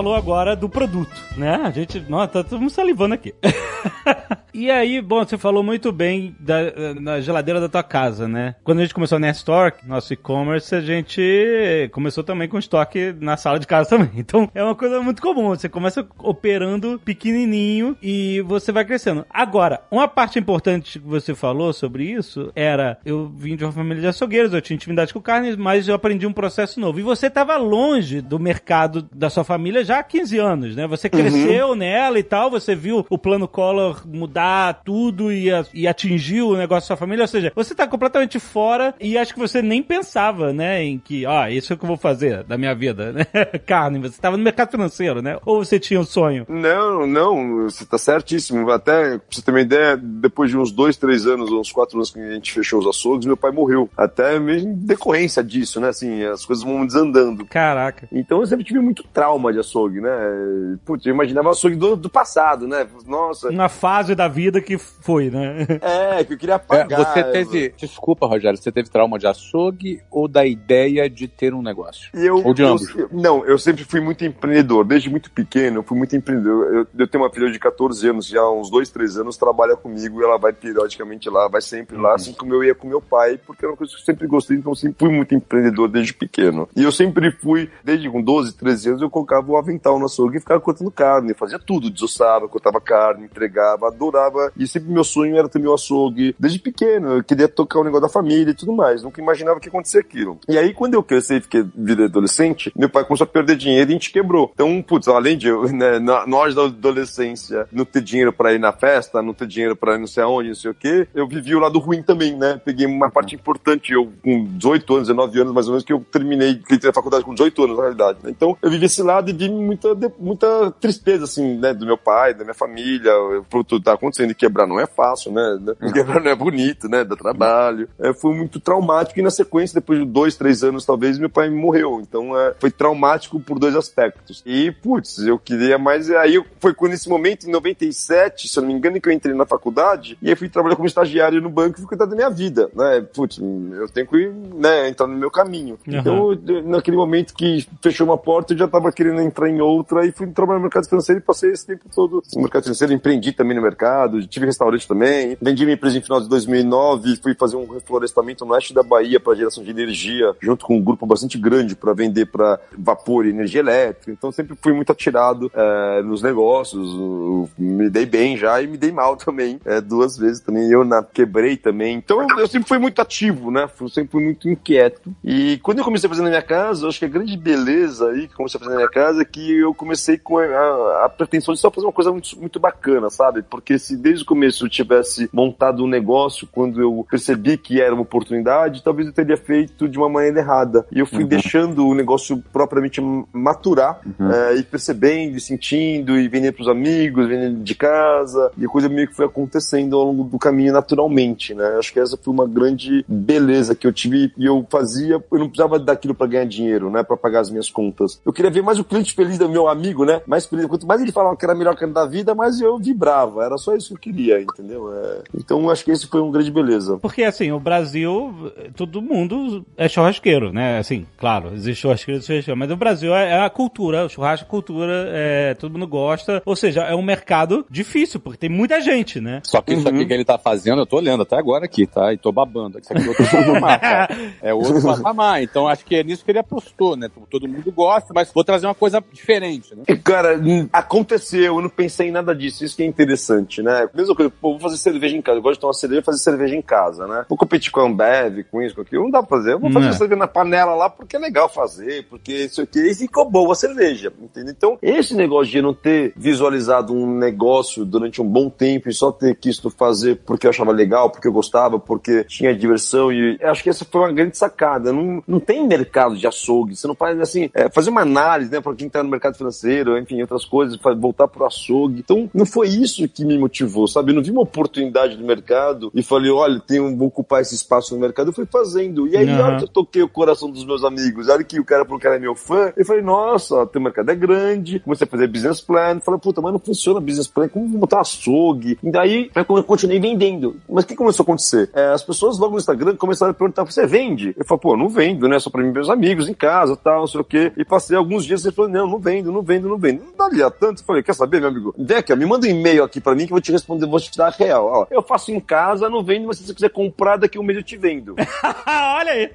[0.07, 1.61] Falou agora do produto, né?
[1.65, 3.35] A gente, nossa, tá todo mundo salivando aqui.
[4.55, 8.55] e aí, bom, você falou muito bem da, geladeira da tua casa, né?
[8.63, 13.37] Quando a gente começou a Nestor, nosso e-commerce, a gente começou também com estoque na
[13.37, 14.11] sala de casa também.
[14.27, 15.51] Então, é uma coisa muito comum.
[15.51, 19.25] Você começa operando pequenininho e você vai crescendo.
[19.31, 24.01] Agora, uma parte importante que você falou sobre isso era, eu vim de uma família
[24.01, 26.99] de açougueiros, eu tinha intimidade com carne, mas eu aprendi um processo novo.
[26.99, 30.87] E você estava longe do mercado da sua família já há 15 anos, né?
[30.87, 35.87] Você cresceu nela e tal, você viu o plano Collor mudar tudo e, a- e
[35.87, 39.41] atingiu o negócio da sua família, ou seja, você tá completamente fora e acho que
[39.41, 42.57] você nem pensava, né, em que, ó, isso é o que eu vou fazer da
[42.59, 43.25] minha vida, né?
[43.67, 45.39] Carne, você estava no mercado financeiro, né?
[45.45, 46.45] Ou você tinha um sonho?
[46.49, 48.71] Não, não, você tá certíssimo.
[48.71, 52.11] Até, pra você ter uma ideia, depois de uns dois, três anos, uns quatro anos
[52.11, 53.89] que a gente fechou os açougues, meu pai morreu.
[53.97, 55.89] Até mesmo em decorrência disso, né?
[55.89, 57.45] Assim, as coisas vão desandando.
[57.47, 58.09] Caraca.
[58.13, 60.77] Então eu sempre tive muito trauma de açougue, né?
[60.85, 62.87] Putz, eu imaginava açougue do, do passado, né?
[63.07, 65.67] Nossa, Uma fase da vida que foi, né?
[65.81, 67.05] é, que eu queria É, apagar.
[67.15, 67.75] você teve.
[67.77, 72.11] Desculpa, Rogério, você teve trauma de açougue ou da ideia de ter um negócio?
[72.15, 72.95] E eu, Ou de ambos?
[72.95, 74.85] eu- não, eu sempre fui muito empreendedor.
[74.85, 76.65] Desde muito pequeno, eu fui muito empreendedor.
[76.75, 79.77] Eu, eu tenho uma filha de 14 anos, já há uns 2, 3 anos, trabalha
[79.77, 83.01] comigo e ela vai periodicamente lá, vai sempre lá, assim como eu ia com meu
[83.01, 85.89] pai, porque era uma coisa que eu sempre gostei, então eu sempre fui muito empreendedor
[85.89, 86.69] desde pequeno.
[86.77, 90.39] E eu sempre fui, desde com 12, 13 anos, eu colocava o avental no açougue
[90.39, 94.53] e ficava cortando carne, fazia tudo, desossava, cortava carne, entregava, adorava.
[94.57, 96.35] E sempre meu sonho era ter meu açougue.
[96.39, 99.03] Desde pequeno, eu queria tocar o negócio da família e tudo mais.
[99.03, 100.39] Nunca imaginava que ia acontecer aquilo.
[100.49, 103.91] E aí, quando eu cresci e fiquei virei adolescente, meu pai começou a perder dinheiro
[103.91, 104.51] e a gente quebrou.
[104.55, 108.73] Então, putz, além de eu, né, nós da adolescência, não ter dinheiro pra ir na
[108.73, 111.55] festa, não ter dinheiro pra ir não sei aonde, não sei o quê, eu vivi
[111.55, 112.61] o lado ruim também, né?
[112.65, 116.05] Peguei uma parte importante, eu com 18 anos, 19 anos mais ou menos, que eu
[116.11, 118.19] terminei, que entrei na faculdade com 18 anos, na realidade.
[118.23, 118.31] né?
[118.31, 121.73] Então, eu vivi esse lado e vi muita, muita tristeza, assim, né?
[121.73, 123.13] Do meu pai, da minha família,
[123.49, 124.31] por tudo que tá acontecendo.
[124.31, 125.59] E quebrar não é fácil, né?
[125.93, 127.05] Quebrar não é bonito, né?
[127.05, 127.89] Dá trabalho.
[127.99, 131.51] É, foi muito traumático e na sequência, depois de dois, três anos, talvez, meu pai
[131.51, 132.01] morreu.
[132.01, 134.43] Então, é, foi traumático por dois aspectos.
[134.47, 136.11] E, putz, eu queria mais.
[136.11, 139.35] Aí foi quando nesse momento, em 97, se eu não me engano, que eu entrei
[139.35, 142.31] na faculdade e aí fui trabalhar como estagiário no banco e fui cuidar da minha
[142.31, 143.01] vida, né?
[143.15, 145.79] Putz, eu tenho que né, entrar no meu caminho.
[145.87, 145.97] Uhum.
[145.97, 150.13] Então, naquele momento que fechou uma porta, eu já estava querendo entrar em outra e
[150.13, 153.57] fui trabalhar no mercado financeiro e passei esse tempo todo no mercado financeiro, empreendi também
[153.57, 157.67] no mercado, tive restaurante também, vendi minha empresa em final de 2009, fui fazer um
[157.67, 161.75] reflorestamento no oeste da Bahia para geração de energia, junto com um grupo bastante grande
[161.77, 164.11] para vender para vapor e energia elétrica.
[164.13, 168.93] Então sempre fui muito atirado eh, nos negócios, me dei bem já e me dei
[168.93, 170.71] mal também, eh, duas vezes também.
[170.71, 171.97] Eu na, quebrei também.
[171.97, 173.69] Então eu, eu sempre fui muito ativo, né?
[173.69, 175.15] Fui- sempre fui muito inquieto.
[175.25, 178.11] E quando eu comecei a fazer na minha casa, eu acho que a grande beleza
[178.11, 181.05] aí que eu comecei a fazer na minha casa é que eu comecei com a,
[181.05, 183.43] a- pretensão de só fazer uma coisa muito, muito bacana, sabe?
[183.43, 187.93] Porque se desde o começo eu tivesse montado um negócio, quando eu percebi que era
[187.95, 190.87] uma oportunidade, talvez eu teria feito de uma maneira errada.
[190.93, 193.01] E eu fui deixando o negócio propriamente
[193.33, 198.69] maturar eh, e percebendo, e sentindo, e vendendo pros amigos, vendendo de casa, e a
[198.69, 201.77] coisa meio que foi acontecendo ao longo do caminho naturalmente, né?
[201.79, 205.49] Acho que essa foi uma grande beleza que eu tive e eu fazia, eu não
[205.49, 207.03] precisava daquilo para ganhar dinheiro, né?
[207.03, 208.21] Para pagar as minhas contas.
[208.25, 210.21] Eu queria ver mais o cliente extremamente feliz do meu amigo, né?
[210.27, 210.67] Mais feliz.
[210.67, 213.45] Quanto mais ele falava que era a melhor carne da vida, mais eu vibrava.
[213.45, 214.93] Era só isso que eu queria, entendeu?
[214.93, 215.23] É...
[215.37, 216.99] Então acho que esse foi um grande beleza.
[216.99, 220.79] Porque assim, o Brasil, todo mundo é churrasqueiro, né?
[220.79, 224.49] Assim, claro, existe churrasqueiro, existe mas o Brasil é, é a cultura, o churrasco é
[224.49, 226.43] cultura, é, todo mundo gosta.
[226.47, 229.41] Ou seja, é um mercado difícil, porque tem muita gente, né?
[229.45, 230.07] Só que isso aqui Uhum.
[230.07, 232.13] que ele tá fazendo, eu tô olhando até agora aqui, tá?
[232.13, 232.79] E tô babando.
[232.79, 234.09] Isso aqui é outro patamar, tá?
[234.43, 235.43] É outro patamar.
[235.43, 237.09] Então acho que é nisso que ele apostou, né?
[237.31, 239.83] Todo mundo gosta, mas vou trazer uma coisa diferente, né?
[239.89, 240.41] E, Cara,
[240.73, 243.89] aconteceu, eu não pensei em nada disso, isso que é interessante, né?
[243.95, 246.19] Mesma coisa, pô, vou fazer cerveja em casa, eu gosto de tomar cerveja e fazer
[246.19, 247.25] cerveja em casa, né?
[247.29, 249.55] Vou competir com a Ambev, com isso, com aquilo, não dá pra fazer.
[249.55, 249.93] Eu vou fazer Não.
[249.93, 253.57] cerveja na panela lá porque é legal fazer, porque isso aqui, e ficou boa a
[253.57, 254.55] cerveja, entendeu?
[254.57, 258.93] Então, esse negócio de eu não ter visualizado um negócio durante um bom tempo e
[258.93, 263.37] só ter quisto fazer porque eu achava legal, porque eu gostava, porque tinha diversão e
[263.41, 264.93] eu acho que essa foi uma grande sacada.
[264.93, 268.61] Não, não tem mercado de açougue, você não faz assim, é, fazer uma análise, né,
[268.61, 272.01] pra quem tá no mercado financeiro, enfim, outras coisas, voltar pro açougue.
[272.01, 274.11] Então, não foi isso que me motivou, sabe?
[274.11, 277.95] Eu não vi uma oportunidade no mercado e falei, olha, tenho, vou ocupar esse espaço
[277.95, 278.29] no mercado.
[278.29, 279.07] Eu fui fazendo.
[279.09, 281.59] E aí, na hora que eu toquei o coração dos meus amigos, na hora que
[281.61, 284.81] o cara falou que era meu fã, eu falei, nossa, teu mercado é grande.
[284.81, 286.01] Comecei a fazer business plan.
[286.01, 287.49] Falei, puta, mas não funciona business plan.
[287.49, 288.79] Como vou botar açougue?
[288.83, 290.57] E daí, eu co- continuei vendendo.
[290.69, 291.71] Mas o que começou a acontecer?
[291.75, 294.35] É, as pessoas logo no Instagram começaram a perguntar, você vende?
[294.37, 295.39] Eu falei, pô, não vendo, né?
[295.39, 297.53] Só pra mim meus amigos em casa, tal, não sei o quê.
[297.57, 300.05] E passei alguns dias e falou, não, não vendo, não vendo, não vendo.
[300.05, 300.85] Não daria tanto.
[300.85, 301.75] Falei, quer saber, meu amigo?
[301.77, 304.17] Ó, me manda um e-mail aqui pra mim que eu vou te responder, vou te
[304.17, 304.67] dar real.
[304.67, 307.59] Ó, eu faço em casa, não vendo, mas se você quiser comprar, daqui um mês
[307.59, 308.15] eu te vendo.
[308.67, 309.31] Olha aí.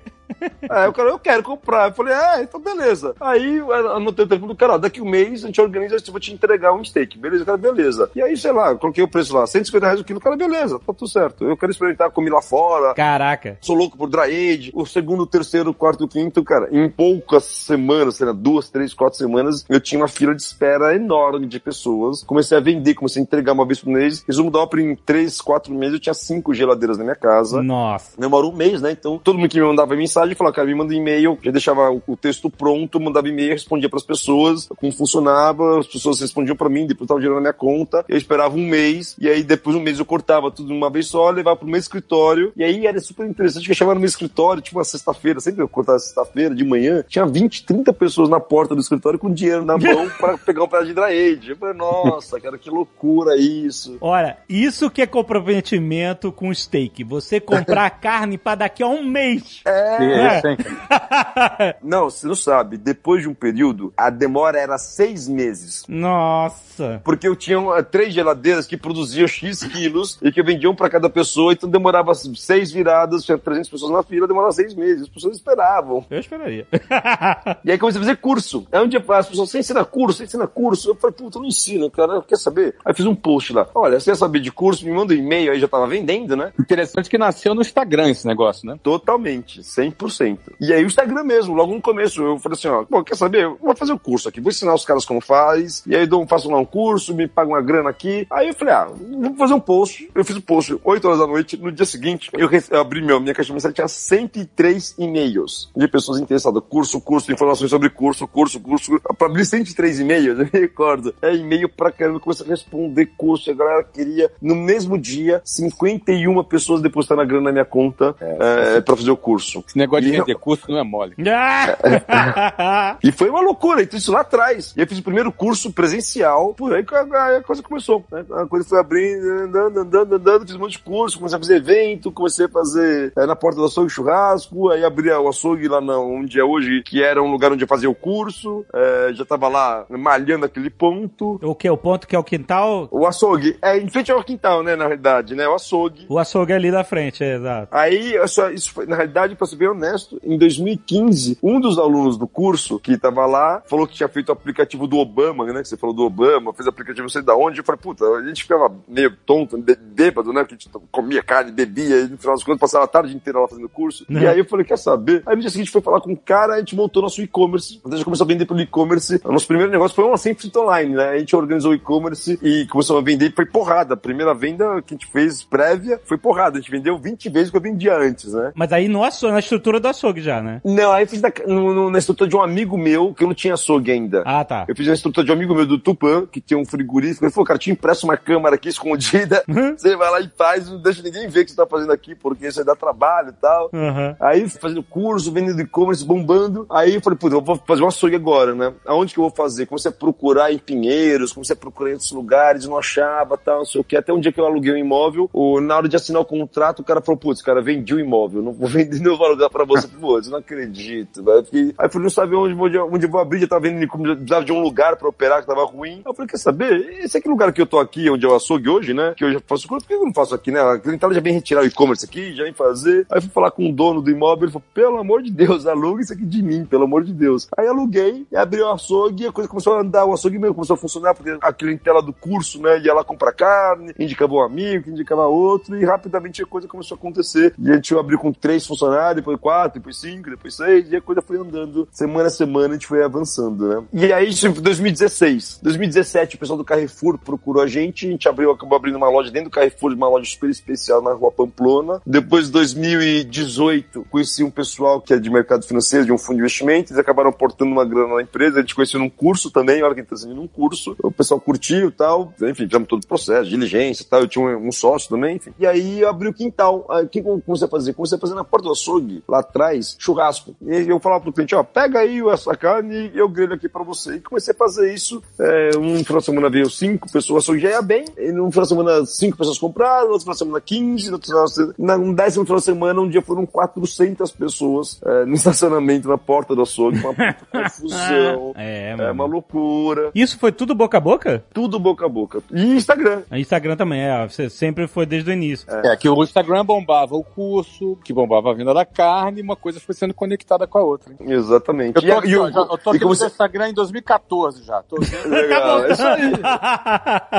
[0.70, 1.89] Aí o cara, eu quero comprar.
[1.89, 3.15] Eu falei, é, então beleza.
[3.20, 3.60] Aí
[3.96, 6.74] anotei o telefone do cara, daqui um mês a gente organiza, eu vou te entregar
[6.74, 7.17] um steak.
[7.17, 8.10] Beleza, cara, beleza.
[8.15, 10.94] E aí, sei lá, coloquei o preço lá, 150 reais o quilo, cara, beleza, tá
[10.94, 11.46] tudo certo.
[11.46, 12.94] Eu quero experimentar, comi lá fora.
[12.94, 13.58] Caraca.
[13.62, 14.72] Sou louco por dry age.
[14.74, 19.65] O segundo, terceiro, quarto, quinto, cara, em poucas semanas, sei lá, duas, três, quatro semanas,
[19.70, 22.24] eu tinha uma fila de espera enorme de pessoas.
[22.24, 24.24] Comecei a vender, comecei a entregar uma vez por mês.
[24.28, 27.62] Resumo da ópera, em três, quatro meses, eu tinha cinco geladeiras na minha casa.
[27.62, 28.20] Nossa.
[28.20, 28.91] Demorou um mês, né?
[28.91, 32.17] Então todo mundo que me mandava mensagem falava, cara, me manda e-mail, já deixava o,
[32.17, 37.07] texto pronto, mandava e-mail, respondia pras pessoas, como funcionava, as pessoas respondiam pra mim, depois
[37.07, 39.99] tava dinheiro na minha conta, eu esperava um mês, e aí depois de um mês
[39.99, 43.25] eu cortava tudo de uma vez só, levava pro meu escritório, e aí era super
[43.27, 46.63] interessante que eu chamava no meu escritório, tipo uma sexta-feira, sempre eu cortava sexta-feira, de
[46.63, 50.63] manhã, tinha 20, 30 pessoas na porta do escritório com dinheiro na mão pra pegar
[50.63, 51.51] um pedaço de dry age.
[51.51, 53.97] Eu falei, nossa, cara, que loucura isso.
[54.01, 57.03] Olha, isso que é comprometimento com steak.
[57.03, 59.62] Você comprar carne pra daqui a um mês.
[59.65, 59.97] É.
[60.12, 61.78] Isso, hein, cara?
[61.82, 62.78] Não, você não sabe.
[62.78, 65.84] Depois de um período, a demora era seis meses.
[65.88, 67.02] Nossa.
[67.04, 71.10] Porque eu tinha uh, três geladeiras que produziam X quilos e que vendiam pra cada
[71.10, 75.04] pessoa, então demorava seis viradas, tinha 300 pessoas na fila, demorava seis meses.
[75.04, 76.06] As pessoas esperavam.
[76.10, 76.67] Eu esperaria.
[77.63, 78.65] E aí comecei a fazer curso.
[78.74, 80.89] Um dia as pessoas, você ensina curso, você ensina curso.
[80.89, 82.76] Eu falei, puta, eu não ensino, cara, quer saber?
[82.84, 83.67] Aí fiz um post lá.
[83.74, 86.52] Olha, você quer saber de curso, me manda um e-mail, aí já tava vendendo, né?
[86.60, 88.78] Interessante que nasceu no Instagram esse negócio, né?
[88.82, 90.38] Totalmente, 100%.
[90.60, 93.43] E aí o Instagram mesmo, logo no começo, eu falei assim, ó, pô, quer saber?
[93.43, 96.25] Eu vou fazer o curso aqui, vou ensinar os caras como faz, e aí dou,
[96.27, 98.25] faço lá um curso, me pago uma grana aqui.
[98.32, 98.88] Aí eu falei, ah,
[99.21, 100.10] vou fazer um post.
[100.13, 103.01] Eu fiz o post 8 horas da noite, no dia seguinte, eu, rece- eu abri
[103.01, 107.89] meu, minha caixa de mensagem, tinha 103 e-mails de pessoas interessadas, curso, curso, informações sobre
[107.89, 108.99] curso, curso, curso.
[109.17, 111.13] Pra abrir 103 e-mails, eu me recordo.
[111.21, 115.41] É e-mail pra caramba, comecei a responder curso, e a galera queria, no mesmo dia,
[115.43, 119.63] 51 pessoas depositaram a grana na minha conta é, pra fazer o curso.
[119.82, 121.13] Negócio de E eu- vender curso não é mole.
[121.28, 122.98] Ah!
[123.04, 124.74] E foi uma loucura, então isso lá atrás.
[124.78, 127.02] E eu fiz o primeiro curso presencial, por aí que a,
[127.38, 128.04] a coisa começou.
[128.12, 128.24] Né?
[128.32, 131.56] A coisa foi abrindo, andando, andando, andando, fiz um monte de curso, comecei a fazer
[131.58, 135.82] evento, comecei a fazer é, na porta do açougue churrasco, aí abri o açougue lá
[135.82, 139.26] na, onde é hoje, que era um lugar onde eu fazia o curso, é, já
[139.26, 141.39] tava lá malhando aquele ponto.
[141.41, 141.70] o que?
[141.70, 142.88] O ponto que é o quintal?
[142.91, 146.06] O açougue, é em frente ao quintal, né, na realidade, né, o açougue.
[146.10, 147.67] O açougue é ali da frente, é, exato.
[147.72, 152.27] Aí, só- isso foi, na realidade, pra bem honesto, em 2015, um dos alunos do
[152.27, 155.62] curso que tava lá falou que tinha feito o aplicativo do Obama, né?
[155.62, 157.60] Que você falou do Obama, fez aplicativo não sei da onde.
[157.60, 160.41] Eu falei, puta, a gente ficava meio tonto, bê- bêbado, né?
[160.43, 163.39] Porque a gente comia carne, bebia, e no final das contas passava a tarde inteira
[163.39, 164.05] lá fazendo curso.
[164.10, 164.21] Né?
[164.23, 165.23] E aí eu falei, quer saber?
[165.25, 167.81] Aí no dia seguinte foi falar com um cara, a gente montou nosso e-commerce.
[167.86, 169.19] A gente começou a vender pelo e-commerce.
[169.23, 171.10] O nosso primeiro negócio foi uma 100% online, né?
[171.10, 173.93] A gente organizou o e-commerce e começou a vender e foi porrada.
[173.93, 176.57] A primeira venda que a gente fez prévia foi porrada.
[176.57, 178.51] A gente vendeu 20 vezes o que eu vendia antes, né?
[178.55, 180.60] Mas aí no açougue, na estrutura estrutura do açougue já, né?
[180.65, 183.36] Não, aí eu fiz na, no, na estrutura de um amigo meu, que eu não
[183.36, 184.24] tinha açougue ainda.
[184.26, 184.65] Ah, tá.
[184.67, 187.24] Eu fiz na estrutura de um amigo meu do Tupã, que tem um frigorífico.
[187.24, 189.43] Ele falou, cara, te impresso uma câmera aqui escondida.
[189.78, 192.15] você vai lá e faz, não deixa ninguém ver o que você tá fazendo aqui,
[192.15, 193.69] porque isso aí dá trabalho e tal.
[193.71, 194.15] Uhum.
[194.19, 196.65] Aí fazendo curso, vendendo e-commerce, bombando.
[196.69, 198.74] Aí eu falei, putz, eu vou fazer um açougue agora, né?
[198.86, 199.67] Aonde que eu vou fazer?
[199.67, 203.65] Comecei a procurar em Pinheiros, comecei a procurar em outros lugares, não achava, tal, não
[203.65, 203.95] sei o que.
[203.95, 206.80] Até um dia que eu aluguei um imóvel, o, na hora de assinar o contrato,
[206.80, 209.65] o cara falou, putz, cara, vendi o imóvel, não vou vender, não vou alugar pra
[209.65, 209.87] você.
[209.87, 211.43] Putz, eu não acredito, velho.
[211.43, 211.73] Fiquei...
[211.77, 214.61] Aí falei, não sabia onde, onde, onde vou abrir, já tava vendo precisava de um
[214.61, 215.95] lugar pra operar que tava ruim.
[215.97, 216.99] Aí eu falei, quer saber?
[217.03, 219.13] Esse aqui é lugar que eu tô aqui, onde eu açougue hoje, né?
[219.15, 220.61] Que eu já faço curso, por que eu não faço aqui, né?
[220.61, 223.05] A clientela já vem retirar o e-commerce aqui, já vem fazer.
[223.11, 226.01] Aí fui falar com o dono do imóvel, ele falou, pelo amor de Deus, aluga
[226.01, 227.47] isso aqui de mim, pelo amor de Deus.
[227.57, 230.77] Aí aluguei, abri o açougue, a coisa começou a andar, o açougue mesmo começou a
[230.77, 235.25] funcionar, porque a clientela do curso, né, ia lá comprar carne, indicava um amigo, indicava
[235.27, 237.53] outro, e rapidamente a coisa começou a acontecer.
[237.57, 241.01] E a gente abriu com três funcionários, depois quatro, depois cinco, depois seis, e a
[241.01, 241.88] coisa foi andando.
[241.91, 243.84] Semana a semana a gente foi avançando, né?
[243.91, 245.60] E aí, isso em 2016.
[245.62, 249.32] 2017, o pessoal do Carrefour procurou a gente, a gente abriu, acabou abrindo uma loja
[249.32, 252.01] dentro do Carrefour, uma loja super especial na rua Pamplona.
[252.06, 256.41] Depois de 2018, conheci um pessoal que é de mercado financeiro, de um fundo de
[256.41, 259.95] investimento, eles acabaram aportando uma grana na empresa, a gente conheceu num curso também, olha
[259.95, 264.04] que interessante, num curso, o pessoal curtiu e tal, enfim, fizemos todo o processo, diligência
[264.04, 265.54] e tal, eu tinha um, um, sócio também, enfim.
[265.60, 267.93] E aí eu abri o quintal, o que comecei a fazer?
[267.93, 270.54] Comecei a fazer na porta do açougue, lá atrás, churrasco.
[270.62, 273.84] E eu falava pro cliente, ó, pega aí essa carne e eu grelho aqui pra
[273.84, 274.15] você.
[274.15, 277.82] E comecei a fazer isso, é, um final de semana veio cinco pessoas, já ia
[277.82, 281.08] bem, e num final de semana cinco pessoas compraram, no outro final de semana quinze,
[281.08, 285.00] no outro final de semana, no décimo final de semana, um dia foram 400 pessoas
[285.06, 287.13] é, no estacionamento, na porta do açougue, uma
[287.52, 290.12] confusão, é, é, uma loucura.
[290.13, 291.44] Isso foi tudo boca a boca?
[291.54, 292.44] Tudo boca a boca.
[292.52, 293.22] E Instagram.
[293.32, 295.65] Instagram também, é, você sempre foi desde o início.
[295.70, 299.55] É, que o Instagram bombava o curso, que bombava a venda da carne, e uma
[299.55, 301.13] coisa foi sendo conectada com a outra.
[301.13, 301.31] Hein?
[301.31, 301.95] Exatamente.
[301.95, 303.25] Eu tô, e, eu, já, eu tô aqui no você...
[303.25, 304.81] Instagram em 2014 já.
[304.84, 305.29] Tô vendo.
[305.29, 306.31] Legal, é isso aí.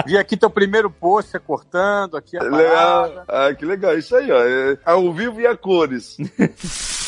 [0.07, 3.25] Vi aqui teu primeiro post, você cortando, aqui a legal.
[3.29, 4.38] Ah, que legal, isso aí, ó.
[4.38, 6.16] É ao vivo e a cores.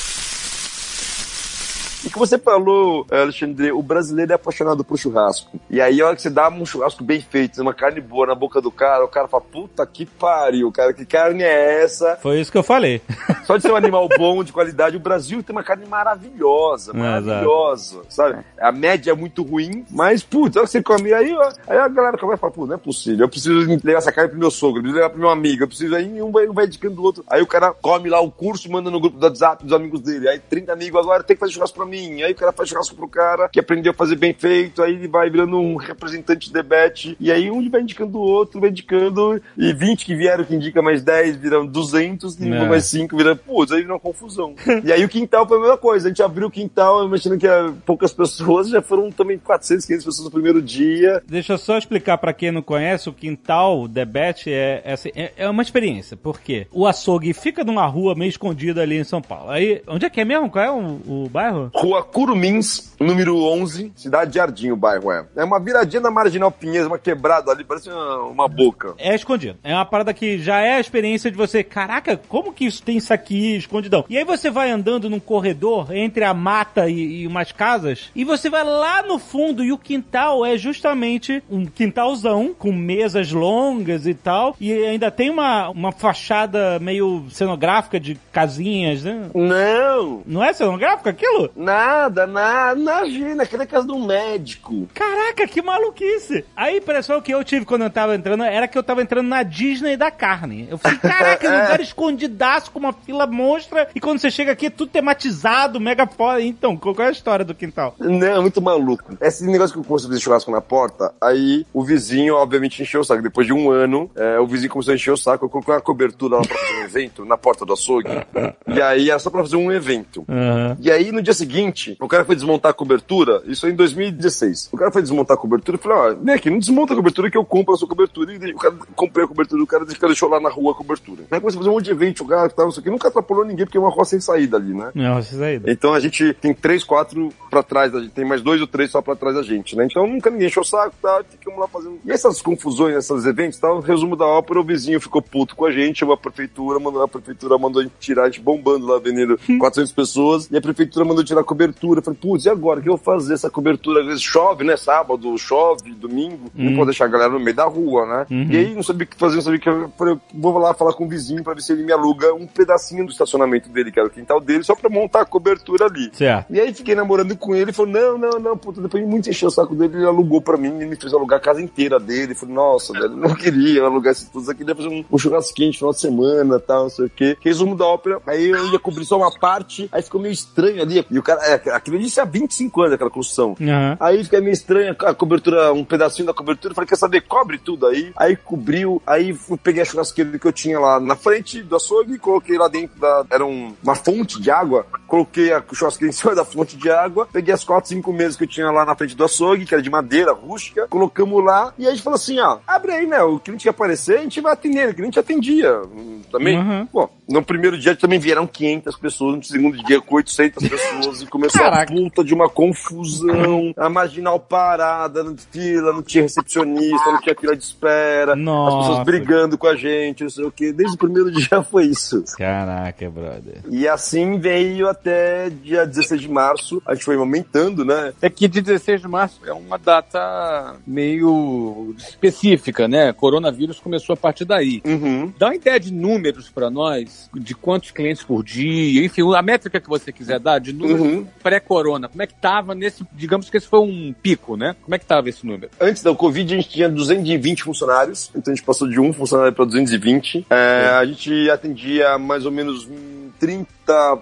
[2.05, 5.59] E que você falou, Alexandre, o brasileiro é apaixonado por churrasco.
[5.71, 8.35] E aí, a hora que você dá um churrasco bem feito, uma carne boa na
[8.35, 12.17] boca do cara, o cara fala, puta que pariu, cara, que carne é essa?
[12.21, 13.01] Foi isso que eu falei.
[13.45, 18.01] Só de ser um animal bom, de qualidade, o Brasil tem uma carne maravilhosa, maravilhosa,
[18.01, 18.45] é, sabe?
[18.61, 21.35] A média é muito ruim, mas, puta, hora que você come, aí,
[21.67, 24.31] aí a galera começa a falar, pô, não é possível, eu preciso levar essa carne
[24.31, 26.53] pro meu sogro, eu preciso levar pro meu amigo, eu preciso, aí um vai, um
[26.53, 27.25] vai indicando do outro.
[27.29, 30.29] Aí o cara come lá o curso, manda no grupo do WhatsApp dos amigos dele,
[30.29, 32.97] aí 30 amigos agora tem que fazer churrasco pra mim, Aí o cara faz churrasco
[32.97, 36.53] pro cara, que aprendeu a fazer bem feito, aí ele vai virando um representante de
[36.53, 40.55] debate, e aí um vai indicando o outro, vai indicando, e 20 que vieram, que
[40.55, 42.69] indica mais 10, viram 200, e é.
[42.69, 44.55] mais 5 vira, putz, aí vira uma confusão.
[44.85, 47.47] e aí o quintal foi a mesma coisa, a gente abriu o quintal, imaginando que
[47.85, 51.23] poucas pessoas, já foram também 400, 500 pessoas no primeiro dia.
[51.27, 55.33] Deixa eu só explicar para quem não conhece, o quintal debate é, é, assim, é,
[55.37, 59.51] é uma experiência, porque o açougue fica numa rua meio escondida ali em São Paulo.
[59.51, 60.51] Aí, onde é que é mesmo?
[60.51, 61.71] Qual é o, o bairro?
[61.85, 65.27] Rua Curumins, número 11, Cidade de Jardim, o bairro é.
[65.37, 68.95] É uma viradinha da Marginal Pinheiros, uma quebrada ali, parece uma, uma, boca.
[68.97, 69.59] É escondido.
[69.63, 72.97] É uma parada que já é a experiência de você, caraca, como que isso tem
[72.97, 74.03] isso aqui escondidão?
[74.09, 78.25] E aí você vai andando num corredor entre a mata e, e umas casas, e
[78.25, 84.07] você vai lá no fundo e o quintal é justamente um quintalzão com mesas longas
[84.07, 89.29] e tal, e ainda tem uma, uma fachada meio cenográfica de casinhas, né?
[89.35, 90.23] Não!
[90.25, 91.51] Não é cenográfico aquilo?
[91.55, 92.29] Nada, nada,
[92.77, 94.89] imagina, aquela casa de um médico.
[94.95, 96.45] Caraca, que maluquice!
[96.55, 99.43] A impressão que eu tive quando eu tava entrando era que eu tava entrando na
[99.43, 100.69] Disney da carne.
[100.71, 101.63] Eu falei, caraca, é.
[101.63, 106.07] lugar escondidaço com uma fila monstra, e quando você chega aqui é tudo tematizado, mega
[106.07, 106.41] foda.
[106.41, 107.95] Então, qual é a história do quintal?
[107.99, 109.17] Não, é muito maluco.
[109.21, 113.01] Esse negócio que eu comecei a fazer churrasco na porta, aí o vizinho, obviamente, encheu
[113.01, 113.23] o saco.
[113.23, 115.81] Depois de um ano, é, o vizinho começou a encher o saco, eu coloquei uma
[115.81, 118.09] cobertura lá pra fazer um evento, na porta do açougue.
[118.69, 120.25] e aí era só pra fazer um evento.
[120.29, 120.77] Uhum.
[120.81, 121.64] E aí, no dia seguinte,
[122.01, 124.71] o cara foi desmontar a cobertura, isso em 2016.
[124.73, 127.31] O cara foi desmontar a cobertura e falou, ó, ah, aqui, não desmonta a cobertura
[127.31, 128.33] que eu compro a sua cobertura.
[128.33, 130.75] E o cara comprei a cobertura do cara, o cara deixou lá na rua a
[130.75, 131.23] cobertura.
[131.31, 132.91] Aí começou a fazer um monte de evento, o cara tal, isso aqui.
[132.91, 134.91] Nunca atrapalhou ninguém, porque é uma rua sem saída ali, né?
[134.95, 135.71] É uma sem saída.
[135.71, 138.91] Então a gente tem três, quatro pra trás da gente, tem mais dois ou três
[138.91, 139.87] só pra trás da gente, né?
[139.89, 141.23] Então nunca ninguém encheu o saco, tá?
[141.29, 141.99] Ficamos lá fazendo.
[142.05, 145.73] E essas confusões, esses eventos, tal, resumo da ópera, o vizinho ficou puto com a
[145.73, 148.99] gente, chamou a prefeitura, mandou a prefeitura mandou a gente tirar, a gente bombando lá,
[148.99, 152.03] vendendo 400 pessoas, e a prefeitura mandou tirar a cobertura.
[152.03, 152.81] Falei, putz, e agora?
[152.81, 153.35] O que eu vou fazer?
[153.35, 154.77] Essa cobertura, às vezes chove, né?
[154.77, 156.51] Sábado, chove, domingo.
[156.55, 156.77] Não Uhum.
[156.77, 158.27] pode deixar a galera no meio da rua, né?
[158.31, 158.49] Uhum.
[158.51, 160.75] E aí não sabia o que fazer, não sabia o que eu falei, vou lá
[160.75, 163.93] falar com o vizinho pra ver se ele me aluga um pedacinho do estacionamento dele,
[163.93, 166.11] que era o quintal dele, só pra montar a cobertura ali.
[166.13, 166.53] Certo.
[166.53, 169.29] E aí fiquei namorando com ele, ele falou, não, não, não, puta, depois de muito
[169.29, 171.99] encher o saco dele, ele alugou pra mim, ele me fez alugar a casa inteira
[172.01, 175.19] dele, eu falei, nossa, velho, não queria alugar isso tudo, eu queria fazer um, um
[175.19, 177.37] churrasquinho de final de semana, tal, não sei o quê.
[177.41, 181.05] Resumo da ópera, aí eu ia cobrir só uma parte, aí ficou meio estranho ali,
[181.11, 183.57] e o cara, é, aquilo ali há 25 anos, aquela construção.
[183.61, 183.97] Aham.
[184.01, 186.73] Aí fica meio estranho a cobertura, um pedacinho da cobertura.
[186.73, 187.21] Eu Falei, quer saber?
[187.23, 188.13] Cobre tudo aí.
[188.17, 189.01] Aí cobriu.
[189.07, 192.69] Aí fui, peguei a churrasqueira que eu tinha lá na frente do açougue, coloquei lá
[192.69, 193.25] dentro da.
[193.31, 194.87] Era um- uma fonte de água.
[195.07, 197.29] Coloquei a churrasqueira em cima da fonte de água.
[197.33, 199.83] Peguei as quatro, cinco mesas que eu tinha lá na frente do açougue, que era
[199.83, 200.87] de madeira rústica.
[200.89, 201.73] Colocamos lá.
[201.79, 203.23] E aí a gente falou assim: ó, abre aí, né?
[203.23, 204.89] O cliente que aparecer, a gente vai atender.
[204.91, 205.81] O cliente atendia.
[205.83, 206.59] hum, Também.
[206.59, 206.89] Uhum.
[206.93, 209.37] Bom, no primeiro dia também vieram 500 pessoas.
[209.37, 211.23] No segundo dia, com 800 pessoas.
[211.23, 211.93] E começou Caraca.
[211.93, 217.35] a puta de uma confusão, a marginal parada, na fila, não tinha recepcionista, não tinha
[217.35, 218.77] fila de espera, Nossa.
[218.77, 220.73] as pessoas brigando com a gente, não sei o que.
[220.73, 222.23] Desde o primeiro dia foi isso.
[222.37, 223.61] Caraca, brother.
[223.71, 228.13] E assim veio até dia 16 de março, a gente foi aumentando, né?
[228.21, 233.13] É que de 16 de março é uma data meio específica, né?
[233.13, 234.83] Coronavírus começou a partir daí.
[234.85, 235.33] Uhum.
[235.39, 239.81] Dá uma ideia de números pra nós, de quantos clientes por dia, enfim, a métrica
[239.81, 241.27] que você quiser dar, de números Uhum.
[241.43, 242.09] pré-corona.
[242.09, 244.75] Como é que tava nesse, digamos que esse foi um pico, né?
[244.83, 245.71] Como é que tava esse número?
[245.81, 249.53] Antes da Covid, a gente tinha 220 funcionários, então a gente passou de um funcionário
[249.53, 250.47] para 220.
[250.51, 253.67] É, a gente atendia mais ou menos hum, 30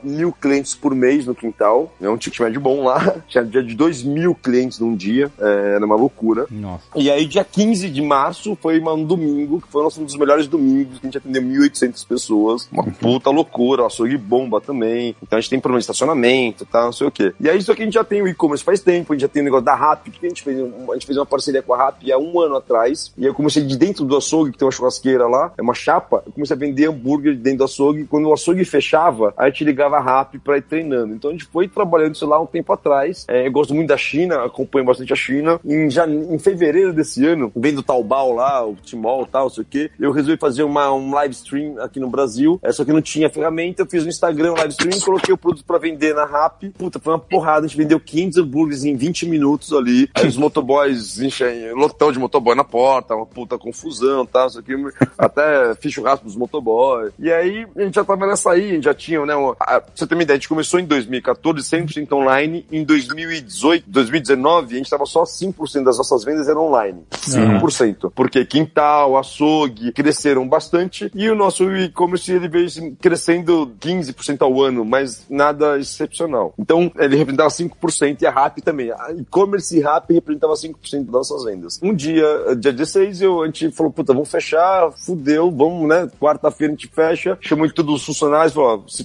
[0.03, 1.93] mil clientes por mês no quintal.
[2.01, 3.17] É um ticket médio bom lá.
[3.29, 5.31] Tinha dia de 2 mil clientes num dia.
[5.39, 6.47] É, era uma loucura.
[6.51, 6.85] Nossa.
[6.97, 10.47] E aí, dia 15 de março, foi uma- um domingo, que foi um dos melhores
[10.47, 12.69] domingos, que a gente atendeu 1.800 pessoas.
[12.73, 15.15] Uma puta loucura, o açougue bomba também.
[15.23, 17.33] Então a gente tem problema de estacionamento, tá, não sei o quê.
[17.41, 19.29] E aí, isso aqui a gente já tem o e-commerce faz tempo, a gente já
[19.29, 21.73] tem o negócio da RAP, que a gente fez, a gente fez uma parceria com
[21.75, 23.13] a RAP há um ano atrás.
[23.17, 26.23] E eu comecei de dentro do açougue, que tem uma churrasqueira lá, é uma chapa,
[26.27, 28.05] eu comecei a vender hambúrguer de dentro do açougue.
[28.05, 31.15] Quando o açougue fechava, a gente ligava a RAP pra ir treinando.
[31.15, 33.25] Então a gente foi trabalhando isso lá um tempo atrás.
[33.29, 35.61] É, eu gosto muito da China, acompanho bastante a China.
[35.65, 36.35] Em, jane...
[36.35, 40.39] em fevereiro desse ano, vendo Taobao lá, o e tal, sei o quê, eu resolvi
[40.39, 42.59] fazer uma, um live stream aqui no Brasil.
[42.63, 45.39] É, só que não tinha ferramenta, eu fiz no Instagram um live stream, coloquei o
[45.39, 46.65] produto pra vender na RAP.
[46.77, 50.09] Puta, foi uma porrada, a gente vendeu 500 hambúrgueres em 20 minutos ali.
[50.15, 54.73] Aí os motoboys enchem, lotão de motoboy na porta, uma puta confusão tal, isso aqui.
[55.19, 57.13] Até fiz churrasco dos motoboys.
[57.19, 59.35] E aí a gente já tava nessa aí, a gente já tinha, né?
[59.43, 62.67] Uma- a- pra você ter uma ideia, a gente começou em 2014, 100% online.
[62.71, 67.03] Em 2018, 2019, a gente tava só 5% das nossas vendas eram online.
[67.13, 68.11] 5%.
[68.15, 74.61] Porque quintal, açougue cresceram bastante e o nosso e-commerce ele veio assim, crescendo 15% ao
[74.63, 76.55] ano, mas nada excepcional.
[76.59, 78.91] Então ele representava 5% e a RAP também.
[78.91, 81.79] A e-commerce e RAP representava 5% das nossas vendas.
[81.83, 82.25] Um dia,
[82.59, 86.09] dia 16, eu, a gente falou, puta, vamos fechar, fudeu, vamos, né?
[86.21, 89.05] Quarta-feira a gente fecha, chamou todos os funcionários, falou, se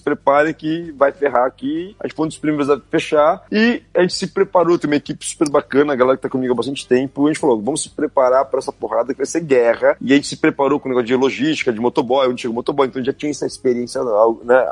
[0.54, 1.96] que vai ferrar aqui.
[2.00, 4.96] A gente foi um dos primeiros a fechar e a gente se preparou, tem uma
[4.96, 7.26] equipe super bacana, a galera que tá comigo há bastante tempo.
[7.26, 9.96] A gente falou, vamos se preparar para essa porrada que vai ser guerra.
[10.02, 12.56] E a gente se preparou com o negócio de logística, de motoboy, onde chega o
[12.56, 14.02] motoboy, então já tinha essa experiência,
[14.44, 14.66] né?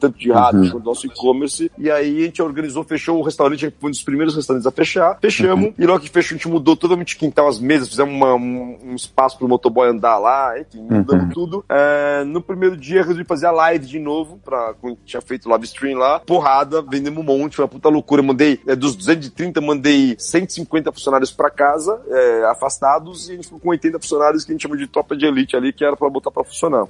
[0.00, 1.70] Tanto de rádio quanto do nosso e-commerce.
[1.78, 4.66] E aí a gente organizou, fechou o restaurante, a gente foi um dos primeiros restaurantes
[4.66, 5.18] a fechar.
[5.20, 8.34] Fechamos, e logo que fechou, a gente mudou totalmente o quintal, as mesas, fizemos uma-
[8.34, 11.64] um, um espaço pro motoboy andar lá, enfim, mudamos tudo.
[11.68, 15.98] É, no primeiro dia, resolvi fazer a live de novo, pra, tinha feito live stream
[15.98, 18.20] lá, porrada, vendemos um monte, foi uma puta loucura.
[18.20, 23.34] Eu mandei, é, dos 230, eu mandei 150 funcionários pra casa, é, afastados, e a
[23.36, 25.84] gente ficou com 80 funcionários que a gente chama de tropa de elite ali, que
[25.84, 26.86] era pra botar pra funcionar.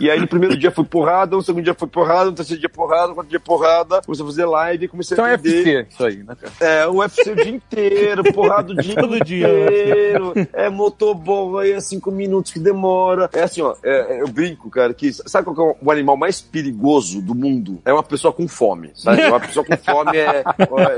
[0.00, 2.68] E aí no primeiro dia foi porrada, no segundo dia foi porrada, no terceiro dia
[2.68, 5.54] porrada, no quarto dia porrada, comecei a fazer live, comecei Então a é vender.
[5.84, 6.52] UFC isso aí, né, cara?
[6.60, 10.32] É, o UFC o dia inteiro, porrada o dia Todo dia, inteiro.
[10.52, 13.28] É motoboy, é cinco minutos que demora.
[13.32, 16.40] É assim, ó, é- é- eu brinco, cara, que sabe qual é o animal mais
[16.40, 17.43] perigoso do mundo?
[17.84, 19.24] É uma pessoa com fome, sabe?
[19.34, 20.44] Uma pessoa com fome é...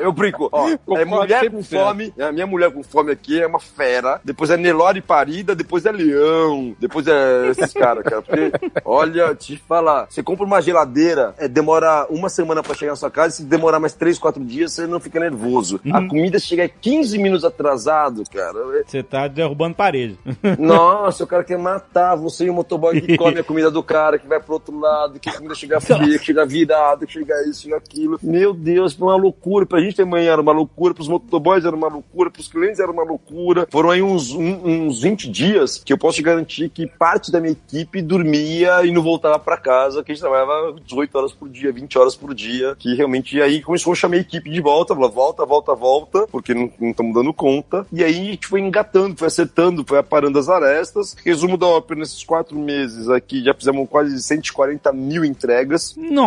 [0.03, 1.65] Eu brinco, ó, é mulher com 100%.
[1.65, 5.87] fome, a minha mulher com fome aqui é uma fera, depois é Nelore parida, depois
[5.87, 8.23] é leão, depois é esses caras, cara.
[8.23, 8.53] Porque,
[8.85, 13.11] olha, te falar, você compra uma geladeira, é, demora uma semana pra chegar na sua
[13.11, 15.81] casa, se demorar mais três, quatro dias, você não fica nervoso.
[15.93, 18.85] A comida chega 15 minutos atrasado, cara.
[18.87, 20.19] Você tá derrubando parede.
[20.59, 24.19] Nossa, o cara quer matar você e o motoboy que come a comida do cara,
[24.19, 27.43] que vai pro outro lado, que a comida chega fria, que chega dar virada, chegar
[27.49, 28.19] isso e aquilo.
[28.23, 29.67] Meu Deus, foi uma loucura.
[29.67, 33.03] Pra gente também era uma loucura, pros motoboys era uma loucura, pros clientes era uma
[33.03, 33.67] loucura.
[33.71, 37.41] Foram aí uns, um, uns 20 dias que eu posso te garantir que parte da
[37.41, 41.49] minha equipe dormia e não voltava para casa, que a gente trabalhava 18 horas por
[41.49, 44.95] dia, 20 horas por dia, que realmente aí começou a chamar a equipe de volta,
[44.95, 47.87] falou, volta, volta, volta, porque não estamos dando conta.
[47.93, 51.17] E aí a gente foi engatando, foi acertando, foi aparando as arestas.
[51.25, 55.95] Resumo da ópera, nesses quatro meses aqui, já fizemos quase 140 mil entregas.
[55.97, 56.26] Nossa,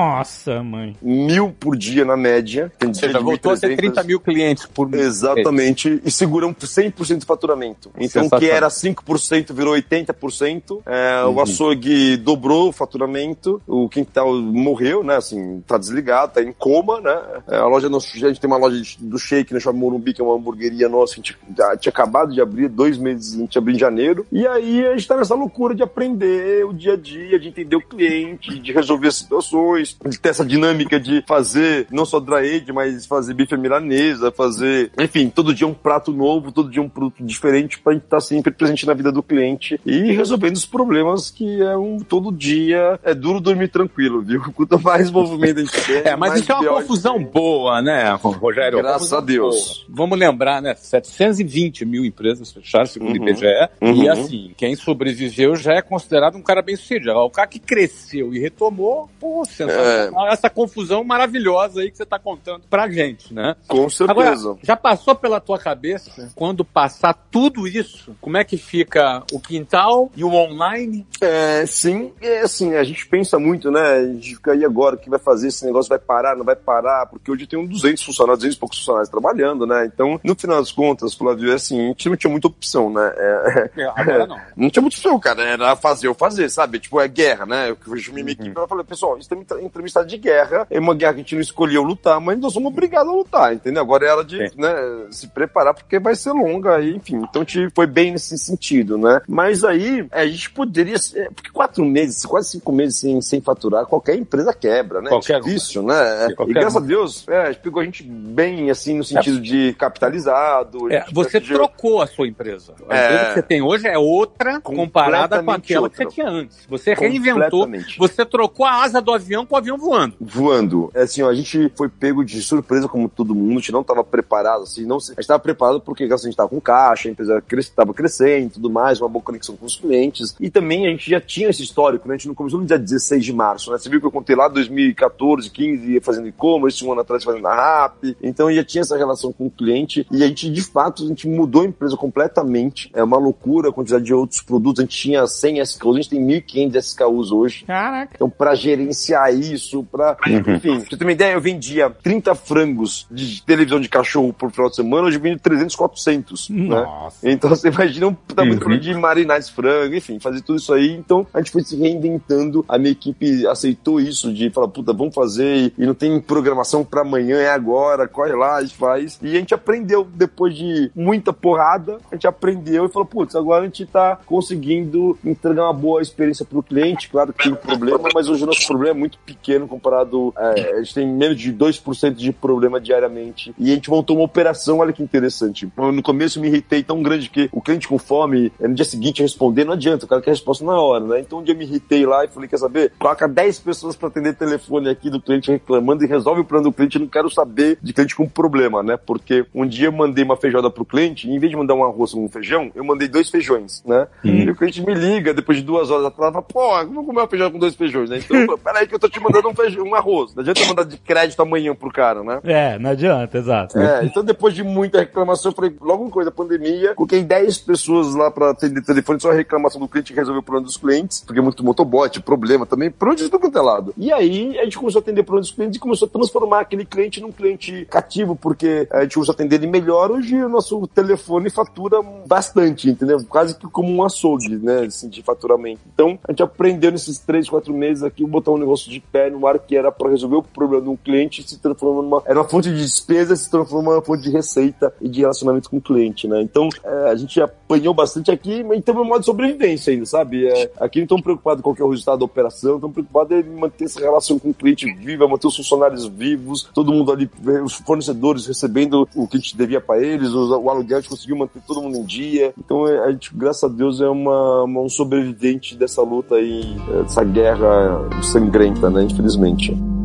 [0.63, 0.95] mãe.
[1.01, 2.71] Mil por dia na média.
[2.77, 5.05] Tem Você voltou a ser 30 mil clientes por mês.
[5.05, 6.01] Exatamente.
[6.03, 7.91] E seguramos 100% do faturamento.
[7.99, 10.81] Então, o que era 5% virou 80%.
[10.85, 11.35] É, uhum.
[11.35, 13.61] O açougue dobrou o faturamento.
[13.67, 15.17] O quintal morreu, né?
[15.17, 17.19] Assim, tá desligado, tá em coma, né?
[17.47, 20.23] É, a loja, a gente tem uma loja do Shake no Shopping Morumbi, que é
[20.23, 21.37] uma hamburgueria nossa, a gente
[21.79, 24.25] tinha acabado de abrir, dois meses, a gente abriu em janeiro.
[24.31, 27.75] E aí a gente tá nessa loucura de aprender o dia a dia, de entender
[27.75, 32.55] o cliente, de resolver as situações, de ter essa dinâmica de fazer não só dry
[32.55, 36.89] age, mas fazer bife milanesa, fazer, enfim, todo dia um prato novo, todo dia um
[36.89, 40.65] produto diferente pra gente estar tá sempre presente na vida do cliente e resolvendo os
[40.65, 44.41] problemas que é um todo dia é duro dormir tranquilo, viu?
[44.53, 46.11] Quanto mais movimento a gente tem.
[46.11, 48.79] É, mas isso é uma confusão boa, né, Rogério?
[48.79, 49.85] Graças a Deus.
[49.87, 49.99] Boa.
[49.99, 50.75] Vamos lembrar, né?
[50.75, 53.25] 720 mil empresas fecharam, segundo uhum.
[53.25, 53.45] o IBGE.
[53.81, 54.03] Uhum.
[54.03, 57.11] E assim, quem sobreviveu já é considerado um cara bem sucedido.
[57.11, 59.68] O cara que cresceu e retomou, pô, sensacional.
[59.69, 60.09] É.
[60.31, 63.55] Essa confusão maravilhosa aí que você está contando pra gente, né?
[63.67, 64.11] Com certeza.
[64.11, 69.39] Agora, já passou pela tua cabeça, quando passar tudo isso, como é que fica o
[69.39, 71.05] quintal e o online?
[71.21, 72.13] É, sim.
[72.21, 73.81] É assim, a gente pensa muito, né?
[73.81, 75.47] A gente fica aí agora, o que vai fazer?
[75.47, 77.05] Esse negócio vai parar, não vai parar?
[77.07, 79.85] Porque hoje tem uns 200 funcionários, 200 e poucos funcionários trabalhando, né?
[79.85, 83.13] Então, no final das contas, Flávio, é assim, a gente não tinha muita opção, né?
[83.15, 84.39] É, é, agora não.
[84.55, 85.43] não tinha muita opção, cara.
[85.43, 86.79] Era fazer ou fazer, sabe?
[86.79, 87.69] Tipo, é guerra, né?
[87.69, 88.31] Eu vejo minha uhum.
[88.31, 90.67] equipe e falei, pessoal, isso tem entrevista de guerra.
[90.69, 93.53] É uma guerra que a gente não escolheu lutar, mas nós somos obrigados a lutar,
[93.53, 93.81] entendeu?
[93.81, 94.73] Agora é hora de né,
[95.11, 97.17] se preparar, porque vai ser longa, enfim.
[97.17, 99.21] Então, a gente foi bem nesse sentido, né?
[99.27, 100.95] Mas aí, a gente poderia.
[101.35, 105.09] Porque quatro meses, quase cinco meses sem, sem faturar, qualquer empresa quebra, né?
[105.09, 106.27] Qualquer é difícil, né?
[106.47, 109.41] e graças a Deus, é, pegou a gente bem, assim, no sentido é.
[109.41, 110.91] de capitalizado.
[110.91, 112.73] É, você trocou a sua empresa.
[112.87, 113.05] A é.
[113.05, 115.97] empresa que você tem hoje é outra comparada com aquela outra.
[115.97, 116.59] que você tinha antes.
[116.69, 120.15] Você reinventou, você trocou a asa do avião com o avião voando.
[120.21, 120.91] Voando.
[120.93, 123.81] É assim, ó, a gente foi pego de surpresa como todo mundo, a gente não
[123.81, 127.09] estava preparado, assim, não, a gente estava preparado porque assim, a gente estava com caixa,
[127.09, 130.35] a empresa estava crescendo e tudo mais, uma boa conexão com os clientes.
[130.39, 132.13] E também a gente já tinha esse histórico, né?
[132.13, 133.77] A gente não começou no dia 16 de março, né?
[133.77, 137.55] Você viu que eu contei lá 2014, 15, fazendo e-commerce, um ano atrás fazendo a
[137.55, 138.15] RAP.
[138.21, 141.27] Então já tinha essa relação com o cliente e a gente, de fato, a gente
[141.27, 142.89] mudou a empresa completamente.
[142.93, 144.79] É uma loucura a quantidade de outros produtos.
[144.79, 147.65] A gente tinha 100 SKUs, a gente tem 1.500 SKUs hoje.
[147.65, 148.11] Caraca.
[148.15, 150.55] Então, para gerenciar isso, para uhum.
[150.55, 154.51] Enfim, pra você ter uma ideia, eu vendia 30 frangos de televisão de cachorro por
[154.51, 156.49] final de semana, hoje eu vendo 300, 400.
[156.49, 156.67] Né?
[156.67, 157.25] Nossa.
[157.25, 157.33] Né?
[157.33, 158.79] Então, você imagina um tamanho uhum.
[158.79, 160.91] de marinar esse frango, enfim, fazer tudo isso aí.
[160.93, 162.65] Então, a gente foi se reinventando.
[162.67, 167.01] A minha equipe aceitou isso de falar, puta, vamos fazer e não tem programação para
[167.01, 169.19] amanhã, é agora, corre lá, a gente faz.
[169.21, 173.63] E a gente aprendeu, depois de muita porrada, a gente aprendeu e falou, putz, agora
[173.63, 177.09] a gente tá conseguindo entregar uma boa experiência pro cliente.
[177.09, 180.33] Claro que tem problema, mas hoje o nosso problema é muito pequeno comparado.
[180.37, 183.53] É, a gente tem menos de 2% de problema diariamente.
[183.57, 185.67] E a gente montou uma operação, olha que interessante.
[185.77, 189.21] No começo eu me irritei tão grande que o cliente com fome, no dia seguinte
[189.21, 191.19] responder, não adianta, o cara quer resposta na hora, né?
[191.19, 192.91] Então um dia eu me irritei lá e falei, quer saber?
[192.97, 196.73] Coloca 10 pessoas para atender telefone aqui do cliente reclamando e resolve o plano do
[196.73, 198.97] cliente, eu não quero saber de cliente com problema, né?
[198.97, 201.83] Porque um dia eu mandei uma feijoada pro cliente, e em vez de mandar um
[201.83, 204.07] arroz com um feijão, eu mandei dois feijões, né?
[204.23, 204.29] Hum.
[204.29, 207.27] E o cliente me liga depois de duas horas atrás, fala, pô, vamos comer uma
[207.27, 208.19] feijoada com dois feijões, né?
[208.19, 210.33] Então, peraí que eu tô te mandando um feijão, um arroz.
[210.35, 212.39] Não adianta mandar de crédito amanhã pro cara, né?
[212.43, 213.77] É, não adianta, exato.
[213.77, 218.15] É, então depois de muita reclamação, eu falei, logo uma coisa, pandemia, coloquei 10 pessoas
[218.15, 221.39] lá pra atender telefone, só a reclamação do cliente resolver o problema dos clientes, porque
[221.39, 223.93] é muito motobot, problema também, por onde tudo quanto é lado.
[223.97, 226.85] E aí a gente começou a atender problemas dos clientes e começou a transformar aquele
[226.85, 230.11] cliente num cliente cativo, porque a gente começou a atender ele melhor.
[230.11, 233.23] Hoje o nosso telefone fatura bastante, entendeu?
[233.27, 234.81] Quase que como um açougue, né?
[234.81, 235.81] Assim, de faturamento.
[235.93, 239.45] Então a gente aprendeu nesses 3, 4 meses aqui botar um negócio de pé no
[239.47, 242.23] ar que era para resolver o problema de um cliente se transformando numa.
[242.25, 245.77] Era uma fonte de despesa, se transformou numa fonte de receita e de relacionamento com
[245.77, 246.41] o cliente, né?
[246.41, 250.47] Então é, a gente apanhou bastante aqui, mas é um modo de sobrevivência ainda, sabe?
[250.47, 253.43] É, aqui não estão preocupados com qual é o resultado da operação, estão preocupados em
[253.43, 257.29] manter essa relação com o cliente viva, manter os funcionários vivos, todo mundo ali,
[257.63, 261.09] os fornecedores recebendo o que a gente devia para eles, o, o, aluguel a gente
[261.09, 262.53] conseguiu manter todo mundo em dia.
[262.57, 266.75] Então é, a gente, graças a Deus, é uma, uma um sobrevivente dessa luta aí,
[266.89, 268.98] é, dessa guerra sangrenta, né?
[269.01, 269.98] Infelizmente.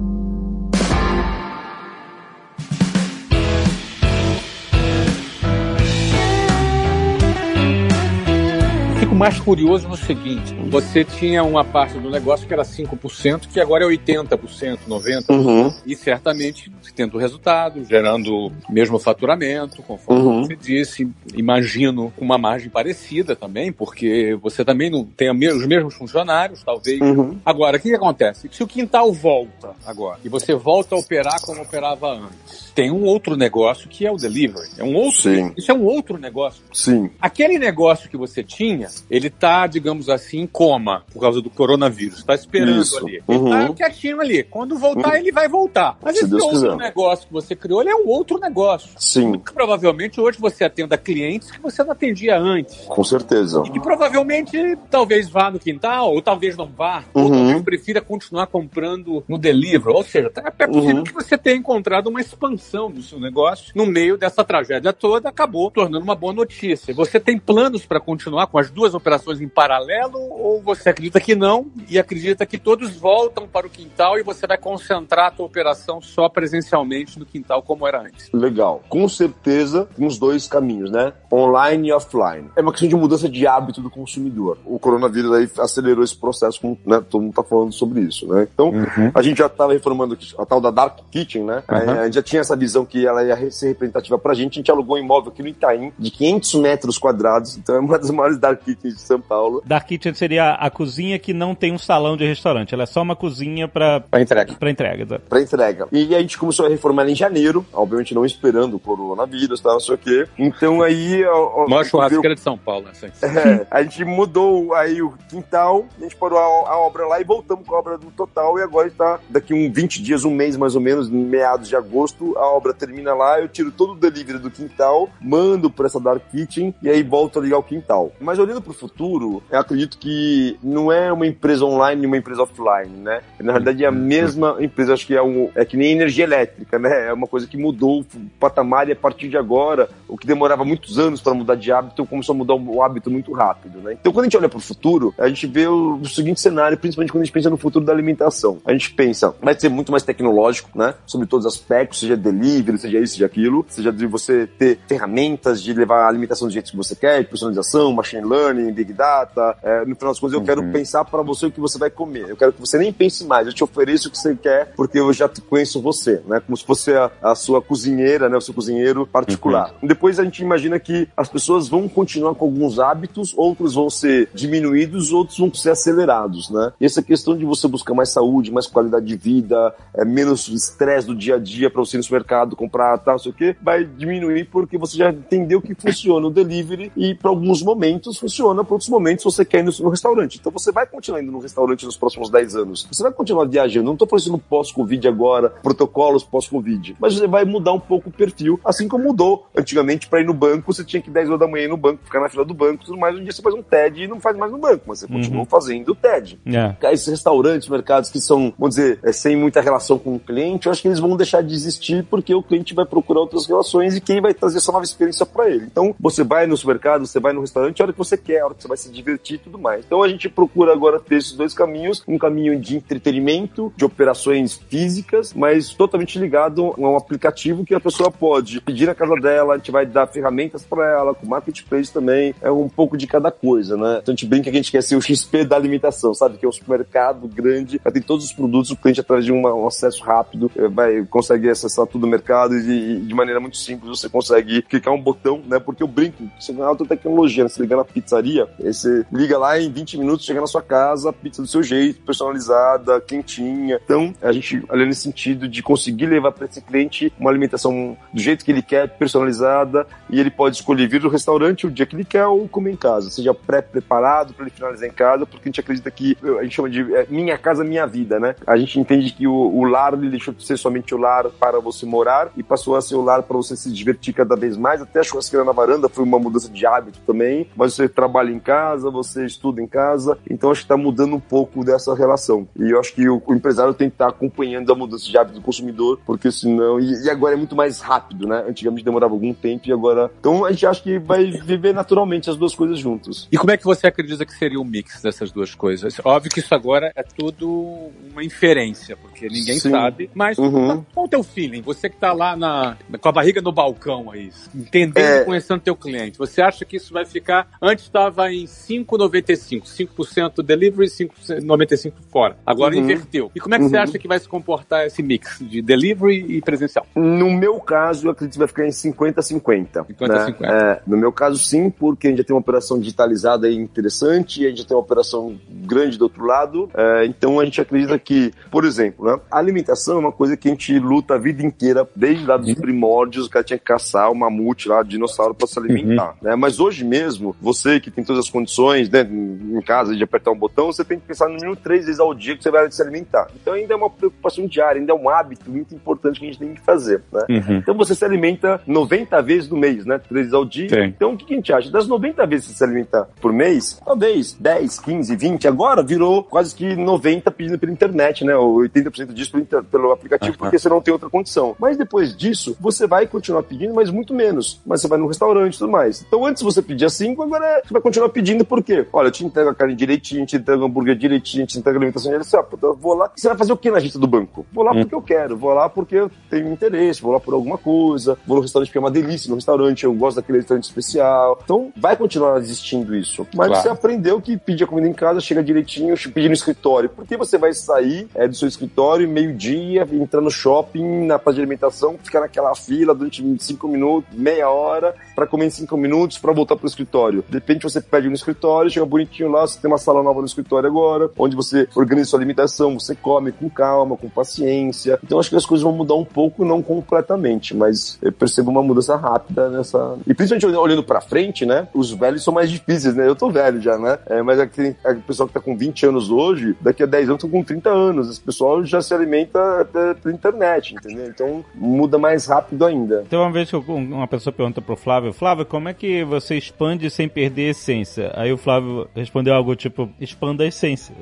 [9.25, 13.85] Mais curioso no seguinte: você tinha uma parte do negócio que era 5%, que agora
[13.85, 15.31] é 80%, 90%.
[15.31, 15.73] Uhum.
[15.87, 20.45] E certamente tendo resultado, gerando mesmo faturamento, conforme uhum.
[20.45, 21.09] você disse.
[21.35, 27.01] Imagino uma margem parecida também, porque você também não tem os mesmos funcionários, talvez.
[27.01, 27.39] Uhum.
[27.45, 28.49] Agora, o que, que acontece?
[28.53, 33.05] Se o quintal volta agora e você volta a operar como operava antes, tem um
[33.05, 34.69] outro negócio que é o delivery.
[34.77, 35.23] É um outro.
[35.23, 35.53] Sim.
[35.57, 36.63] Isso é um outro negócio.
[36.73, 37.11] Sim.
[37.21, 42.19] Aquele negócio que você tinha, ele tá, digamos assim, em coma por causa do coronavírus.
[42.19, 42.99] Está esperando Isso.
[42.99, 43.15] ali.
[43.15, 43.69] Ele tá uhum.
[43.69, 44.43] tá quietinho ali.
[44.43, 45.17] Quando voltar, uhum.
[45.17, 45.97] ele vai voltar.
[46.03, 46.77] Mas Se esse Deus outro quiser.
[46.77, 48.91] negócio que você criou, ele é um outro negócio.
[48.99, 49.29] Sim.
[49.29, 52.75] Muito provavelmente hoje você atenda clientes que você não atendia antes.
[52.87, 53.63] Com certeza.
[53.65, 54.59] E que provavelmente
[54.91, 57.25] talvez vá no quintal, ou talvez não vá, uhum.
[57.25, 59.95] ou talvez prefira continuar comprando no delivery.
[59.95, 61.05] Ou seja, é possível uhum.
[61.05, 65.71] que você tenha encontrado uma expansão do seu negócio no meio dessa tragédia toda, acabou
[65.71, 66.93] tornando uma boa notícia.
[66.95, 71.35] Você tem planos para continuar com as duas operações em paralelo ou você acredita que
[71.35, 75.45] não e acredita que todos voltam para o quintal e você vai concentrar a tua
[75.45, 78.31] operação só presencialmente no quintal como era antes?
[78.33, 78.83] Legal.
[78.89, 81.13] Com certeza, uns dois caminhos, né?
[81.31, 82.49] Online e offline.
[82.57, 84.57] É uma questão de mudança de hábito do consumidor.
[84.65, 88.49] O coronavírus aí acelerou esse processo, como né, todo mundo está falando sobre isso, né?
[88.53, 89.11] Então, uhum.
[89.15, 91.63] a gente já estava reformando a tal da Dark Kitchen, né?
[91.69, 91.91] Uhum.
[92.01, 94.53] A gente já tinha essa visão que ela ia ser representativa pra gente.
[94.53, 97.99] A gente alugou um imóvel aqui no Itaim de 500 metros quadrados, então é uma
[97.99, 99.63] das maiores Dark Kitchens de São Paulo.
[99.65, 103.03] Dark Kitchen seria a cozinha que não tem um salão de restaurante, ela é só
[103.03, 104.55] uma cozinha pra, pra entrega.
[104.55, 105.23] Pra entrega, exato.
[105.29, 105.89] Pra entrega.
[105.93, 109.81] E a gente começou a reformar em janeiro, obviamente não esperando o coronavírus, tá, não
[109.81, 110.27] sei o quê.
[110.39, 111.25] Então aí...
[111.25, 113.09] Ó, Maior churrasqueira de São Paulo, assim.
[113.35, 117.25] É, a gente mudou aí o quintal, a gente parou a, a, obra lá e
[117.25, 120.57] voltamos com a obra no total e agora está daqui uns 20 dias, um mês
[120.57, 124.39] mais ou menos, meados de agosto, a obra termina lá, eu tiro todo o delivery
[124.39, 128.13] do quintal, mando para essa Dark Kitchen e aí volto a ligar o quintal.
[128.21, 132.17] Mas olhando para o futuro, eu acredito que não é uma empresa online e uma
[132.17, 133.21] empresa offline, né?
[133.41, 136.79] Na realidade é a mesma empresa, acho que é, um, é que nem energia elétrica,
[136.79, 137.09] né?
[137.09, 138.07] É uma coisa que mudou o
[138.39, 142.07] patamar e a partir de agora, o que demorava muitos anos para mudar de hábito,
[142.07, 143.97] começou a mudar o hábito muito rápido, né?
[144.01, 146.77] Então quando a gente olha para o futuro, a gente vê o, o seguinte cenário,
[146.77, 148.59] principalmente quando a gente pensa no futuro da alimentação.
[148.65, 150.95] A gente pensa, vai ser muito mais tecnológico, né?
[151.07, 155.63] Sobre todos os aspectos, seja delivery, seja isso, seja aquilo, seja de você ter ferramentas
[155.63, 159.57] de levar a alimentação do jeito que você quer, personalização, machine learning, big data.
[159.63, 160.47] É, no final das contas, eu uhum.
[160.47, 162.29] quero pensar para você o que você vai comer.
[162.29, 164.99] Eu quero que você nem pense mais, eu te ofereço o que você quer porque
[164.99, 166.41] eu já conheço você, né?
[166.41, 168.37] Como se fosse a, a sua cozinheira, né?
[168.37, 169.75] O seu cozinheiro particular.
[169.81, 169.89] Uhum.
[169.89, 174.29] Depois a gente imagina que as pessoas vão continuar com alguns hábitos, outros vão ser
[174.35, 176.73] diminuídos, outros vão ser acelerados, né?
[176.81, 181.07] E essa questão de você buscar mais saúde, mais qualidade de vida, é, menos estresse
[181.07, 183.85] do dia a dia para você ir no supermercado comprar tal, sei o quê, vai
[183.85, 188.75] diminuir porque você já entendeu que funciona o delivery e para alguns momentos funciona, para
[188.75, 190.39] outros momentos você quer ir no, restaurante.
[190.39, 192.87] Então você vai continuar indo no restaurante nos próximos 10 anos.
[192.91, 193.87] Você vai continuar viajando.
[193.87, 196.97] Não estou falando no pós-Covid agora, protocolos pós-Covid.
[197.01, 199.47] Mas você vai mudar um pouco o perfil, assim como mudou.
[199.57, 202.05] Antigamente, para ir no banco, você tinha que 10 horas da manhã ir no banco,
[202.05, 203.17] ficar na fila do banco tudo mais.
[203.17, 205.13] Um dia você faz um TED e não faz mais no banco, mas você uhum.
[205.13, 206.39] continua fazendo o TED.
[206.47, 206.77] Yeah.
[206.81, 206.93] É.
[206.93, 210.73] Esses restaurantes, mercados que são, vamos dizer, é, sem muita relação com o cliente, eu
[210.73, 214.01] acho que eles vão deixar de existir porque o cliente vai procurar outras relações e
[214.01, 215.65] quem vai trazer essa nova experiência para ele.
[215.65, 218.55] Então, você vai no supermercado, você vai no restaurante, a hora que você quer, hora
[218.55, 219.85] que você vai se divertir e tudo mais.
[219.85, 224.61] Então, a gente procura agora ter esses dois caminhos, um caminho de entretenimento, de operações
[224.69, 229.55] físicas, mas totalmente ligado a um aplicativo que a pessoa pode pedir na casa dela,
[229.55, 233.31] a gente vai dar ferramentas para ela, com marketplace também, é um pouco de cada
[233.31, 233.99] coisa, né?
[234.03, 236.39] Então, a gente brinca que a gente quer ser o XP da alimentação, sabe?
[236.39, 239.67] Que é um supermercado grande, tem todos os produtos, o cliente através de uma, um
[239.67, 244.09] acesso rápido, eh, vai consegue acessar tudo o mercado e, de maneira muito simples você
[244.09, 245.59] consegue clicar um botão, né?
[245.59, 247.49] Porque eu brinco, você é alta tecnologia, né?
[247.49, 251.43] Você liga na pizzaria, você liga lá em 20 minutos, chega na sua casa, pizza
[251.43, 253.81] do seu jeito, personalizada, quentinha.
[253.85, 258.21] Então, a gente olha nesse sentido de conseguir levar para esse cliente uma alimentação do
[258.21, 261.97] jeito que ele quer, personalizada, e ele pode escolher vir do restaurante o dia que
[261.97, 265.51] ele quer ou comer em casa, seja pré-preparado para ele finalizar em casa, porque a
[265.51, 268.35] gente acredita que a gente chama de é, minha casa, minha vida, né?
[268.47, 271.61] A gente entende que o, o lar ele deixou de ser somente o lar para
[271.61, 274.81] você morar e passou a ser o lar para você se divertir cada vez mais.
[274.81, 278.39] Até a churrasqueira na varanda foi uma mudança de hábito também, mas você trabalha em
[278.39, 282.47] casa, você estuda em casa, então acho que está mudando um pouco dessa relação.
[282.59, 285.17] E eu acho que o, o empresário tem que estar tá acompanhando a mudança de
[285.17, 286.79] hábito do consumidor, porque senão.
[286.81, 288.45] E, e, agora é muito mais rápido, né?
[288.49, 290.11] Antigamente demorava algum tempo e agora.
[290.19, 293.29] Então a gente acha que vai viver naturalmente as duas coisas juntos.
[293.31, 295.97] E como é que você acredita que seria o mix dessas duas coisas?
[296.05, 299.71] Óbvio que isso agora é tudo uma inferência, porque ninguém Sim.
[299.71, 300.11] sabe.
[300.15, 300.85] Mas uhum.
[300.93, 301.63] qual é o teu feeling?
[301.63, 305.23] Você que tá lá na, com a barriga no balcão aí, entendendo é...
[305.23, 307.49] e conhecendo teu cliente, você acha que isso vai ficar.
[307.61, 312.37] Antes estava em 5,95, 5% delivery e 95% fora.
[312.45, 312.83] Agora uhum.
[312.83, 313.31] inverteu.
[313.35, 313.71] E como é que uhum.
[313.71, 316.87] você acha que vai se comportar esse mix de delivery e presencial?
[316.95, 319.87] No meu caso, eu acredito que vai ficar em 50-50.
[319.87, 320.41] 50-50.
[320.41, 320.49] Né?
[320.51, 324.47] É, no meu caso, sim, porque a gente já tem uma operação digitalizada interessante, e
[324.47, 326.71] a gente já tem uma operação grande do outro lado.
[326.75, 330.49] É, então a gente acredita que, por exemplo, né, a alimentação é uma coisa que
[330.49, 332.55] a gente luta a vida inteira, desde lá dos uhum.
[332.55, 336.11] primórdios, o cara tinha que caçar o mamute lá, o dinossauro para se alimentar.
[336.11, 336.29] Uhum.
[336.29, 336.37] Né?
[336.37, 340.39] Mas hoje mesmo, você que tem todas as condições né, em casa de apertar um
[340.39, 342.83] botão, você tem que pensar no mínimo três vezes ao dia que você vai se
[342.83, 343.29] alimentar.
[343.41, 346.39] Então ainda é uma preocupação diária, ainda é um hábito muito importante que a gente
[346.39, 347.03] tem que fazer.
[347.13, 347.25] Né?
[347.29, 347.57] Uhum.
[347.57, 349.99] Então você se alimenta 90 vezes no mês, né?
[349.99, 350.69] Três vezes ao dia.
[350.69, 350.85] Sim.
[350.85, 351.71] Então o que a gente acha?
[351.71, 356.23] Das 90 vezes que você se alimenta por mês, talvez 10, 15, 20, agora virou
[356.23, 358.37] quase que 90 pedindo pela internet, né?
[358.37, 360.39] Ou 80% disso pelo, pelo aplicativo, uhum.
[360.39, 361.57] porque você não tem outra condição.
[361.59, 364.61] Mas depois disso, você vai continuar pedindo, mas muito menos.
[364.67, 366.05] Mas você vai no restaurante e tudo mais.
[366.07, 368.87] Então antes você pedia 5, agora você vai continuar pedindo por quê?
[368.91, 371.79] Olha, eu te entrego a carne direitinho, te entrego o hambúrguer direitinho, te entrego a
[371.79, 372.41] alimentação direitinho.
[372.41, 373.13] Ah, eu vou lá.
[373.15, 374.47] Você vai fazer o que na agência do banco?
[374.51, 374.81] Vou lá hum.
[374.81, 378.37] porque eu quero, vou lá porque eu tenho interesse, vou lá por alguma coisa, vou
[378.37, 381.39] no restaurante porque é uma delícia no restaurante, eu gosto daquele restaurante especial.
[381.45, 383.27] Então vai continuar existindo isso.
[383.35, 383.63] Mas claro.
[383.63, 386.89] você aprendeu que pedir a comida em casa chega direitinho, pedir no escritório.
[386.89, 391.43] Porque você vai sair é, do seu escritório meio-dia, entrar no shopping, na parte de
[391.43, 396.33] alimentação, ficar naquela fila durante 25 minutos, meia hora, para comer em 5 minutos, para
[396.33, 397.23] voltar pro escritório.
[397.29, 400.27] De repente você pede no escritório, chega bonitinho lá, você tem uma sala nova no
[400.27, 404.99] escritório agora, onde você organiza sua alimentação, você come com calma, com paciência.
[405.03, 408.63] Então acho que as coisas vão mudar um pouco, não completamente, mas eu percebo uma
[408.63, 409.97] mudança rápida nessa.
[410.07, 411.69] E principalmente olhando para frente, né?
[411.75, 413.07] Os velhos são mais difíceis, né?
[413.07, 413.99] Eu tô velho já, né?
[414.07, 417.25] É, mas aquele, aquele pessoal que tá com 20 anos hoje, daqui a 10 anos
[417.25, 418.11] estão com 30 anos.
[418.11, 419.67] Esse pessoal já se alimenta
[420.03, 421.07] pela internet, entendeu?
[421.07, 423.05] Então muda mais rápido ainda.
[423.09, 426.91] Tem uma vez que uma pessoa pergunta pro Flávio, Flávio, como é que você expande
[426.91, 428.13] sem perder a essência?
[428.15, 430.95] Aí o Flávio respondeu algo tipo, expanda a essência.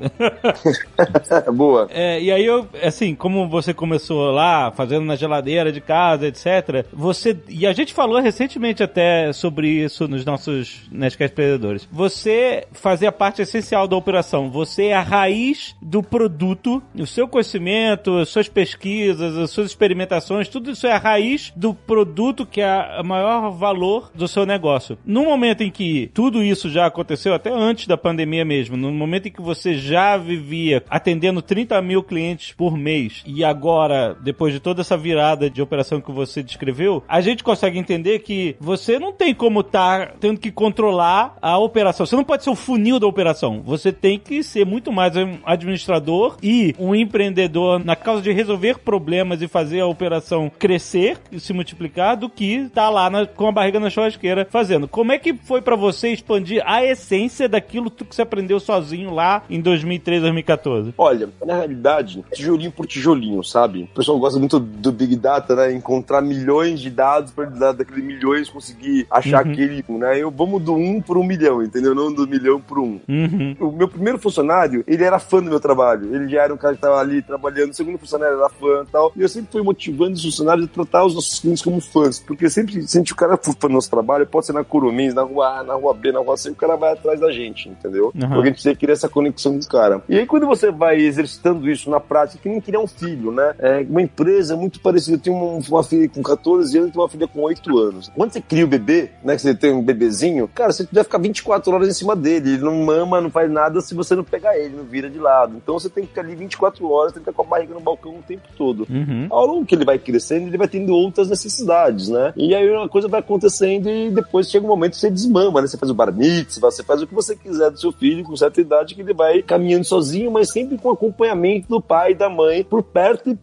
[1.52, 1.88] Boa.
[1.90, 6.86] É, e aí eu, assim, como você começou lá, fazendo na geladeira de casa, etc.,
[6.92, 13.10] você, e a gente falou recentemente até sobre isso nos nossos Nerdcast Perdedores, você fazia
[13.10, 18.48] parte essencial da operação, você é a raiz do produto, o seu conhecimento, as suas
[18.48, 23.50] pesquisas, as suas experimentações, tudo isso é a raiz do produto que é o maior
[23.50, 24.98] valor do seu negócio.
[25.04, 29.28] No momento em que tudo isso já aconteceu, até antes da pandemia mesmo, no momento
[29.28, 34.60] em que você já vivia atendendo 30 mil clientes por mês e agora, depois de
[34.60, 39.12] toda essa virada de operação que você descreveu, a gente consegue entender que você não
[39.12, 42.06] tem como estar tá tendo que controlar a operação.
[42.06, 43.62] Você não pode ser o funil da operação.
[43.64, 48.78] Você tem que ser muito mais um administrador e um empreendedor na causa de resolver
[48.78, 53.26] problemas e fazer a operação crescer e se multiplicar do que estar tá lá na,
[53.26, 54.88] com a barriga na churrasqueira fazendo.
[54.88, 59.42] Como é que foi para você expandir a essência daquilo que você aprendeu sozinho lá
[59.48, 60.94] em 2013, 2014?
[60.96, 63.82] Olha, na realidade, tijolinho por tijolinho, sabe?
[63.84, 65.72] O pessoal gosta muito do Big Data, né?
[65.72, 69.52] Encontrar milhões de dados para daquele milhões conseguir achar uhum.
[69.52, 70.18] aquele, né?
[70.18, 71.94] Eu vamos do um por um milhão, entendeu?
[71.94, 73.00] Não do milhão por um.
[73.08, 73.56] Uhum.
[73.60, 76.14] O meu primeiro funcionário, ele era fã do meu trabalho.
[76.14, 77.70] Ele já era um cara que tava ali trabalhando.
[77.70, 79.12] O segundo funcionário era fã e tal.
[79.16, 82.18] E eu sempre fui motivando os funcionários a tratar os nossos clientes como fãs.
[82.18, 85.22] Porque sempre, sente o cara for fã do nosso trabalho, pode ser na Curumins, na
[85.22, 88.06] rua A, na rua B, na rua C, o cara vai atrás da gente, entendeu?
[88.06, 88.20] Uhum.
[88.20, 90.02] Porque a gente precisa criar essa conexão com o cara.
[90.08, 93.54] E aí, quando você vai exercitando isso na prática, que nem criar um filho, né?
[93.58, 95.16] É uma empresa muito parecida.
[95.16, 98.10] Eu tenho uma, uma filha com 14 anos e uma filha com 8 anos.
[98.14, 99.34] Quando você cria o bebê, né?
[99.34, 102.54] Que você tem um bebezinho, cara, você deve ficar 24 horas em cima dele.
[102.54, 105.56] Ele não mama, não faz nada se você não pegar ele, não vira de lado.
[105.56, 107.80] Então você tem que ficar ali 24 horas, tem que ficar com a barriga no
[107.80, 108.86] balcão o tempo todo.
[108.88, 109.26] Uhum.
[109.30, 112.32] Ao longo que ele vai crescendo, ele vai tendo outras necessidades, né?
[112.36, 115.66] E aí a coisa vai acontecendo e depois chega um momento que você desmama, né?
[115.66, 118.36] Você faz o bar mitzvah, você faz o que você quiser do seu filho com
[118.36, 122.30] certa idade que ele vai caminhando sozinho, mas sempre com acompanhamento do pai e da
[122.30, 123.36] mãe por perto e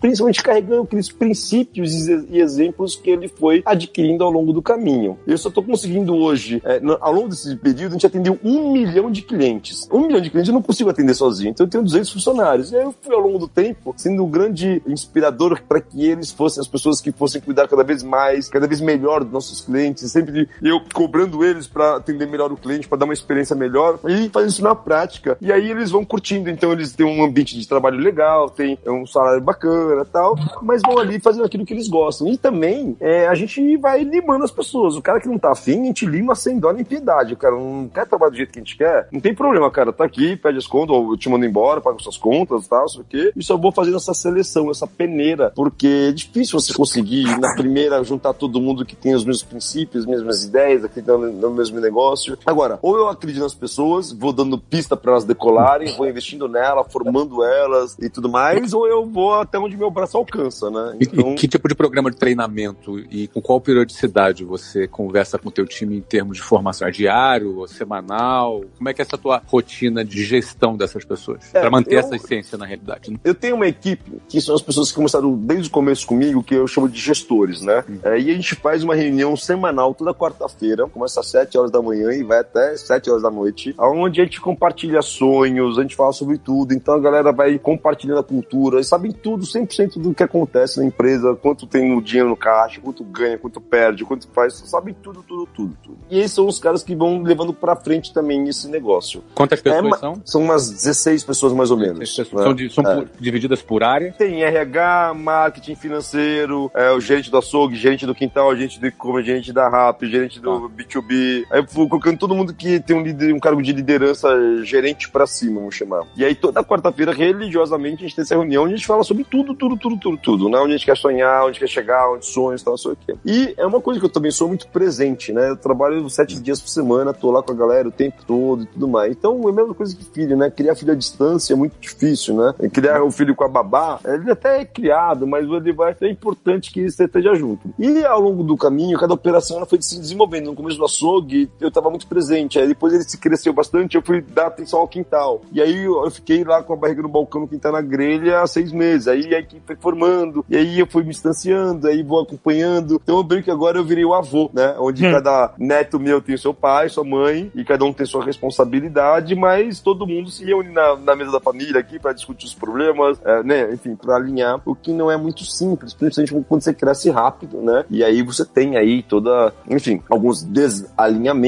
[0.00, 5.18] principalmente carregando aqueles princípios e exemplos que ele foi adquirindo ao longo do caminho.
[5.26, 9.10] Eu só tô conseguindo hoje, é, ao longo desse período, a gente atendeu um milhão
[9.10, 9.88] de clientes.
[9.90, 12.70] Um milhão de clientes eu não consigo atender sozinho, então eu tenho 200 funcionários.
[12.70, 16.30] E aí eu fui ao longo do tempo sendo um grande inspirador para que eles
[16.30, 20.10] fossem as pessoas que fossem cuidar cada vez mais, cada vez melhor dos nossos clientes,
[20.10, 24.28] sempre eu cobrando eles para atender melhor o cliente, para dar uma experiência melhor e
[24.28, 25.36] fazendo isso na prática.
[25.40, 29.06] E aí eles vão curtindo, então eles têm um ambiente de trabalho legal, tem um
[29.06, 32.28] salário bacana tal, mas vão ali fazendo aquilo que eles gostam.
[32.28, 34.96] E também é, a gente vai limando as pessoas.
[34.96, 37.34] O cara que não tá afim, a gente lima sem dó nem piedade.
[37.34, 39.92] O cara não quer trabalhar do jeito que a gente quer, não tem problema, cara.
[39.92, 43.00] Tá aqui, pede as contas, ou eu te mando embora, paga suas contas tal, sei
[43.00, 43.32] o quê.
[43.36, 48.02] E só vou fazendo essa seleção, essa peneira, porque é difícil você conseguir, na primeira,
[48.04, 51.99] juntar todo mundo que tem os mesmos princípios, as mesmas ideias, acredita no mesmo negócio.
[52.46, 56.84] Agora, ou eu acredito nas pessoas, vou dando pista para elas decolarem, vou investindo nela,
[56.84, 60.96] formando elas e tudo mais, ou eu vou até onde meu braço alcança, né?
[61.00, 61.32] Então...
[61.32, 65.52] E, que tipo de programa de treinamento e com qual periodicidade você conversa com o
[65.52, 66.88] teu time em termos de formação?
[66.88, 68.62] É diário ou semanal?
[68.76, 71.54] Como é que é essa tua rotina de gestão dessas pessoas?
[71.54, 73.10] É, para manter eu, essa essência na realidade.
[73.10, 73.18] Né?
[73.24, 76.54] Eu tenho uma equipe que são as pessoas que começaram desde o começo comigo, que
[76.54, 77.84] eu chamo de gestores, né?
[77.88, 77.98] Hum.
[78.02, 81.80] É, e a gente faz uma reunião semanal toda quarta-feira, começa às 7 horas da
[81.80, 85.96] manhã e vai até 7 horas da noite, onde a gente compartilha sonhos, a gente
[85.96, 86.72] fala sobre tudo.
[86.74, 91.36] Então a galera vai compartilhando a cultura, sabem tudo, 100% do que acontece na empresa,
[91.36, 95.46] quanto tem no dinheiro no caixa, quanto ganha, quanto perde, quanto faz, sabem tudo, tudo,
[95.54, 95.98] tudo, tudo.
[96.10, 99.22] E esses são os caras que vão levando pra frente também esse negócio.
[99.34, 100.22] Quantas pessoas é, são?
[100.24, 101.98] São umas 16 pessoas mais ou menos.
[101.98, 102.06] Né?
[102.06, 103.04] São, de, são é.
[103.18, 104.12] divididas por área?
[104.16, 109.26] Tem RH, marketing financeiro, é, o gerente do açougue, gerente do quintal, gerente do e-commerce,
[109.26, 110.68] gerente da RAP, gerente do ah.
[110.68, 111.44] B2B.
[111.50, 114.28] Aí fui colocando todo mundo que tem um, líder, um cargo de liderança,
[114.64, 116.04] gerente pra cima, vamos chamar.
[116.16, 119.24] E aí toda quarta-feira, religiosamente, a gente tem essa reunião onde a gente fala sobre
[119.24, 120.58] tudo, tudo, tudo, tudo, tudo, né?
[120.58, 123.14] Onde a gente quer sonhar, onde quer chegar, onde sonhos, tal, sei o quê.
[123.24, 125.50] E é uma coisa que eu também sou muito presente, né?
[125.50, 128.66] Eu trabalho sete dias por semana, tô lá com a galera o tempo todo e
[128.66, 129.12] tudo mais.
[129.12, 130.50] Então é a mesma coisa que filho, né?
[130.50, 132.54] Criar filho à distância é muito difícil, né?
[132.72, 136.72] Criar o filho com a babá, ele até é criado, mas ele vai, é importante
[136.72, 137.72] que você esteja junto.
[137.78, 140.46] E ao longo do caminho, cada operação ela foi se desenvolvendo.
[140.46, 142.58] No começo do açougue, eu estava muito presente.
[142.58, 145.42] Aí depois ele se cresceu bastante, eu fui dar atenção ao quintal.
[145.52, 148.46] E aí eu fiquei lá com a barriga no balcão, no quintal na grelha, há
[148.46, 149.08] seis meses.
[149.08, 153.00] Aí a equipe foi formando, e aí eu fui me distanciando, aí vou acompanhando.
[153.02, 154.74] Então eu brinco que agora eu virei o avô, né?
[154.78, 155.10] Onde hum.
[155.10, 159.80] cada neto meu tem seu pai, sua mãe, e cada um tem sua responsabilidade, mas
[159.80, 163.42] todo mundo se reúne na, na mesa da família aqui para discutir os problemas, é,
[163.42, 163.72] né?
[163.72, 167.84] Enfim, para alinhar, o que não é muito simples, principalmente quando você cresce rápido, né?
[167.90, 171.40] E aí você tem aí toda, enfim, alguns desalinhamentos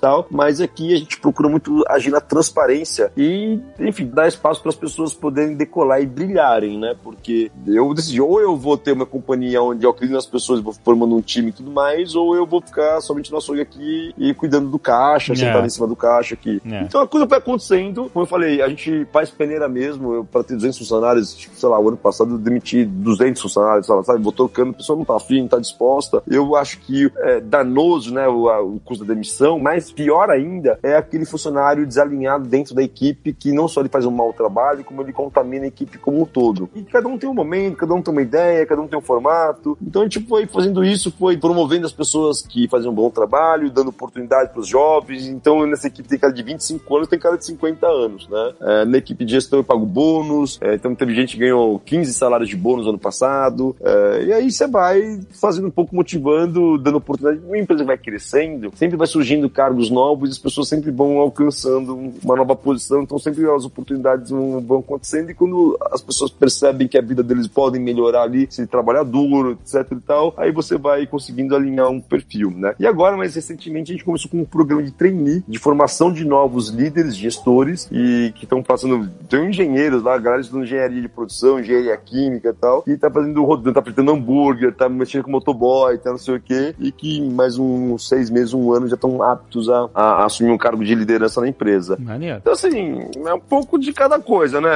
[0.00, 4.70] tal, mas aqui a gente procura muito agir na transparência e, enfim, dar espaço para
[4.70, 6.94] as pessoas poderem decolar e brilharem, né?
[7.02, 10.72] Porque eu decidi, ou eu vou ter uma companhia onde eu acredito nas pessoas, vou
[10.72, 14.34] formando um time e tudo mais, ou eu vou ficar somente no açougue aqui e
[14.34, 15.52] cuidando do caixa, yeah.
[15.52, 16.60] sentado em cima do caixa aqui.
[16.64, 16.86] Yeah.
[16.86, 20.54] Então a coisa vai acontecendo, como eu falei, a gente faz peneira mesmo, para ter
[20.54, 24.22] 200 funcionários, tipo, sei lá, o ano passado eu demiti 200 funcionários, sabe?
[24.22, 26.22] Vou trocando, a pessoa não tá afim, não tá disposta.
[26.28, 30.78] Eu acho que é danoso, né, o, a, o custo da demissão, mas pior ainda
[30.82, 34.84] é aquele funcionário desalinhado dentro da equipe que não só ele faz um mau trabalho,
[34.84, 36.68] como ele contamina a equipe como um todo.
[36.74, 39.02] E cada um tem um momento, cada um tem uma ideia, cada um tem um
[39.02, 39.76] formato.
[39.80, 43.70] Então a gente foi fazendo isso, foi promovendo as pessoas que fazem um bom trabalho,
[43.70, 45.26] dando oportunidade para os jovens.
[45.26, 48.52] Então nessa equipe tem cara de 25 anos, tem cara de 50 anos, né?
[48.60, 52.12] É, na equipe de gestão eu pago bônus, é, então teve gente que ganhou 15
[52.14, 53.76] salários de bônus ano passado.
[53.80, 57.44] É, e aí você vai fazendo um pouco, motivando, dando oportunidade.
[57.46, 62.36] Uma empresa vai crescendo, sempre vai surgindo cargos novos as pessoas sempre vão alcançando uma
[62.36, 67.02] nova posição, então sempre as oportunidades vão acontecendo e quando as pessoas percebem que a
[67.02, 71.54] vida deles podem melhorar ali, se trabalhar duro, etc e tal, aí você vai conseguindo
[71.54, 72.74] alinhar um perfil, né?
[72.78, 76.24] E agora, mais recentemente, a gente começou com um programa de trainee, de formação de
[76.24, 81.60] novos líderes, gestores, e que estão passando, tem engenheiros lá, galera estudando engenharia de produção,
[81.60, 85.96] engenharia química e tal, e tá fazendo rodando, tá fritando hambúrguer, tá mexendo com motoboy,
[85.98, 89.22] tá não sei o quê, e que mais uns seis meses, um ano já estão
[89.34, 91.96] aptos a, a, assumir um cargo de liderança na empresa.
[92.00, 92.38] Maneiro.
[92.38, 94.70] Então, assim, é um pouco de cada coisa, né?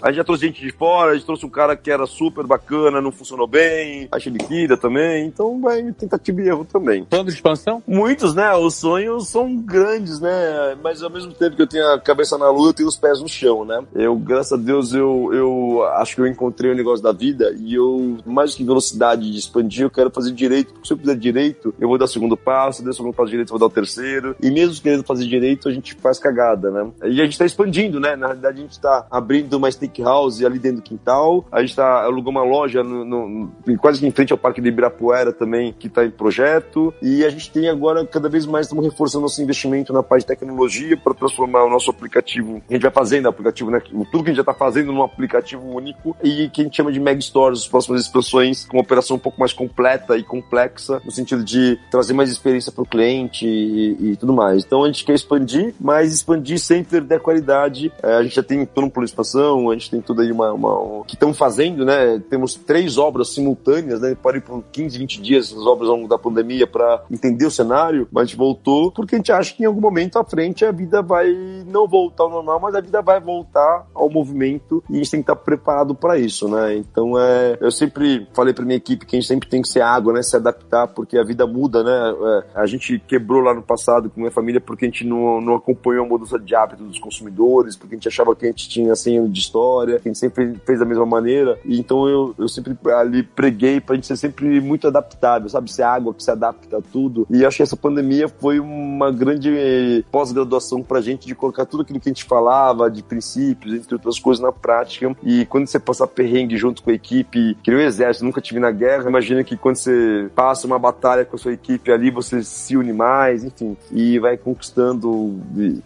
[0.00, 2.46] A gente já trouxe gente de fora, a gente trouxe um cara que era super
[2.46, 7.04] bacana, não funcionou bem, a gente liquida também, então vai tentativa e erro também.
[7.04, 7.82] Plano de expansão?
[7.86, 8.52] Muitos, né?
[8.54, 10.76] Os sonhos são grandes, né?
[10.82, 13.20] Mas ao mesmo tempo que eu tenho a cabeça na lua, eu tenho os pés
[13.20, 13.82] no chão, né?
[13.94, 17.74] Eu, graças a Deus, eu, eu acho que eu encontrei o negócio da vida e
[17.74, 21.16] eu, mais do que velocidade de expandir, eu quero fazer direito, porque se eu fizer
[21.16, 23.63] direito, eu vou dar o segundo passo, se der o segundo passo direito, eu vou
[23.63, 26.90] dar o terceiro, e mesmo querendo fazer direito, a gente faz cagada, né?
[27.04, 28.16] E a gente tá expandindo, né?
[28.16, 32.02] Na realidade, a gente tá abrindo uma steakhouse ali dentro do quintal, a gente tá,
[32.02, 36.04] alugou uma loja no, no, quase em frente ao Parque de Ibirapuera também, que tá
[36.04, 40.02] em projeto, e a gente tem agora, cada vez mais, estamos reforçando nosso investimento na
[40.02, 43.80] parte de tecnologia para transformar o nosso aplicativo, a gente vai fazendo aplicativo, né?
[44.10, 46.92] Tudo que a gente já tá fazendo num aplicativo único, e que a gente chama
[46.92, 51.00] de Meg Stores, as próximas expansões, com uma operação um pouco mais completa e complexa,
[51.04, 54.64] no sentido de trazer mais experiência para o cliente e, e, tudo mais.
[54.64, 57.92] Então a gente quer expandir, mas expandir sem perder a qualidade.
[58.02, 61.04] É, a gente já tem plano de expansão, a gente tem tudo aí uma, uma,
[61.04, 62.22] que estamos fazendo, né?
[62.30, 64.16] Temos três obras simultâneas, né?
[64.20, 67.50] Pode ir para 15, 20 dias as obras ao longo da pandemia para entender o
[67.50, 70.64] cenário, mas a gente voltou porque a gente acha que em algum momento à frente
[70.64, 71.32] a vida vai
[71.66, 75.20] não voltar ao normal, mas a vida vai voltar ao movimento e a gente tem
[75.20, 76.76] que estar preparado para isso, né?
[76.76, 79.80] Então é, eu sempre falei para minha equipe que a gente sempre tem que ser
[79.80, 80.22] água, né?
[80.22, 82.14] Se adaptar porque a vida muda, né?
[82.54, 85.54] É, a gente quebrou lá no passado com minha família porque a gente não, não
[85.54, 88.92] acompanhou a mudança de hábito dos consumidores, porque a gente achava que a gente tinha
[88.92, 91.58] assim de história, que a gente sempre fez da mesma maneira.
[91.64, 95.72] E então eu, eu sempre ali preguei pra gente ser sempre muito adaptável, sabe?
[95.72, 97.26] Ser água que se adapta a tudo.
[97.30, 102.00] E acho que essa pandemia foi uma grande pós-graduação pra gente de colocar tudo aquilo
[102.00, 105.14] que a gente falava, de princípios, entre outras coisas, na prática.
[105.22, 108.60] E quando você passar perrengue junto com a equipe, que nem o exército, nunca tive
[108.60, 112.42] na guerra, imagina que quando você passa uma batalha com a sua equipe ali, você
[112.42, 115.40] se une mais, enfim, e vai conquistando.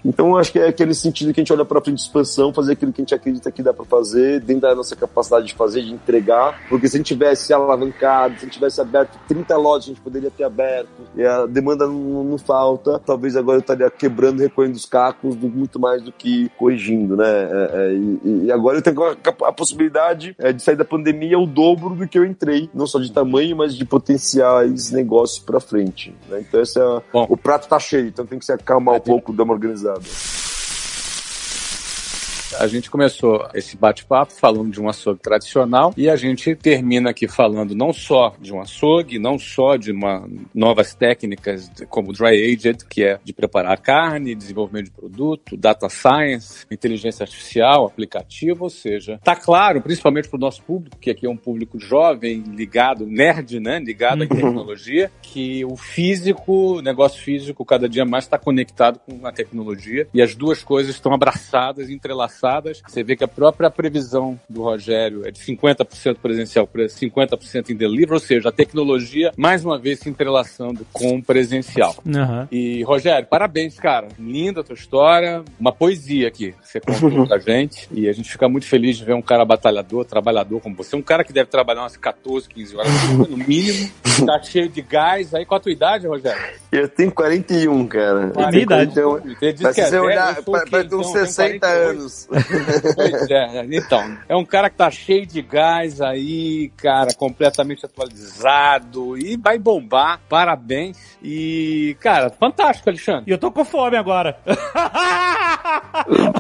[0.05, 2.93] Então acho que é aquele sentido que a gente olha frente de expansão, fazer aquilo
[2.93, 5.93] que a gente acredita que dá pra fazer, dentro da nossa capacidade de fazer, de
[5.93, 9.89] entregar, porque se a gente tivesse alavancado, se a gente tivesse aberto 30 lojas, a
[9.89, 14.41] gente poderia ter aberto, e a demanda não, não falta, talvez agora eu estaria quebrando,
[14.41, 17.29] recolhendo os cacos muito mais do que corrigindo, né?
[17.29, 19.17] É, é, e, e, agora eu tenho a,
[19.49, 22.99] a possibilidade é, de sair da pandemia o dobro do que eu entrei, não só
[22.99, 26.15] de tamanho, mas de potenciais negócios para frente.
[26.29, 26.45] Né?
[26.47, 29.45] Então esse é, o prato tá cheio, então tem que se acalmar um pouco, dar
[29.45, 30.01] uma organizada.
[32.57, 37.29] A gente começou esse bate-papo falando de um açougue tradicional e a gente termina aqui
[37.29, 42.87] falando não só de um açougue, não só de uma, novas técnicas como dry aged,
[42.87, 49.21] que é de preparar carne, desenvolvimento de produto, data science, inteligência artificial, aplicativo, ou seja,
[49.23, 53.61] tá claro, principalmente para o nosso público, que aqui é um público jovem, ligado, nerd,
[53.61, 54.29] né, ligado à uhum.
[54.29, 60.09] tecnologia, que o físico, o negócio físico, cada dia mais está conectado com a tecnologia
[60.15, 62.81] e as duas coisas estão abraçadas, entrelaçadas passadas.
[62.87, 67.75] Você vê que a própria previsão do Rogério é de 50% presencial para 50% em
[67.75, 71.95] delivery, ou seja, a tecnologia mais uma vez se entrelaçando com o presencial.
[72.07, 72.47] Uhum.
[72.51, 74.09] E Rogério, parabéns, cara.
[74.19, 77.89] Linda a tua história, uma poesia aqui que você contou pra gente.
[77.93, 80.95] E a gente fica muito feliz de ver um cara batalhador, trabalhador como você.
[80.95, 82.93] Um cara que deve trabalhar umas 14, 15 horas
[83.29, 83.91] no mínimo.
[84.25, 85.35] tá cheio de gás.
[85.35, 86.41] Aí, qual a tua idade, Rogério?
[86.71, 88.33] Eu tenho 41, cara.
[88.37, 88.93] A minha idade.
[88.93, 89.21] Então,
[89.57, 92.28] você olhar, para ter uns 60 anos.
[92.29, 94.19] Pois é, então.
[94.29, 100.21] É um cara que tá cheio de gás aí, cara, completamente atualizado e vai bombar.
[100.29, 101.19] Parabéns.
[101.23, 103.25] E, cara, fantástico, Alexandre.
[103.27, 104.39] E eu tô com fome agora.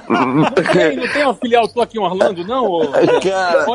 [0.09, 2.81] não, tem, não tem uma filial tua aqui em Orlando, não?
[3.23, 3.67] Cara,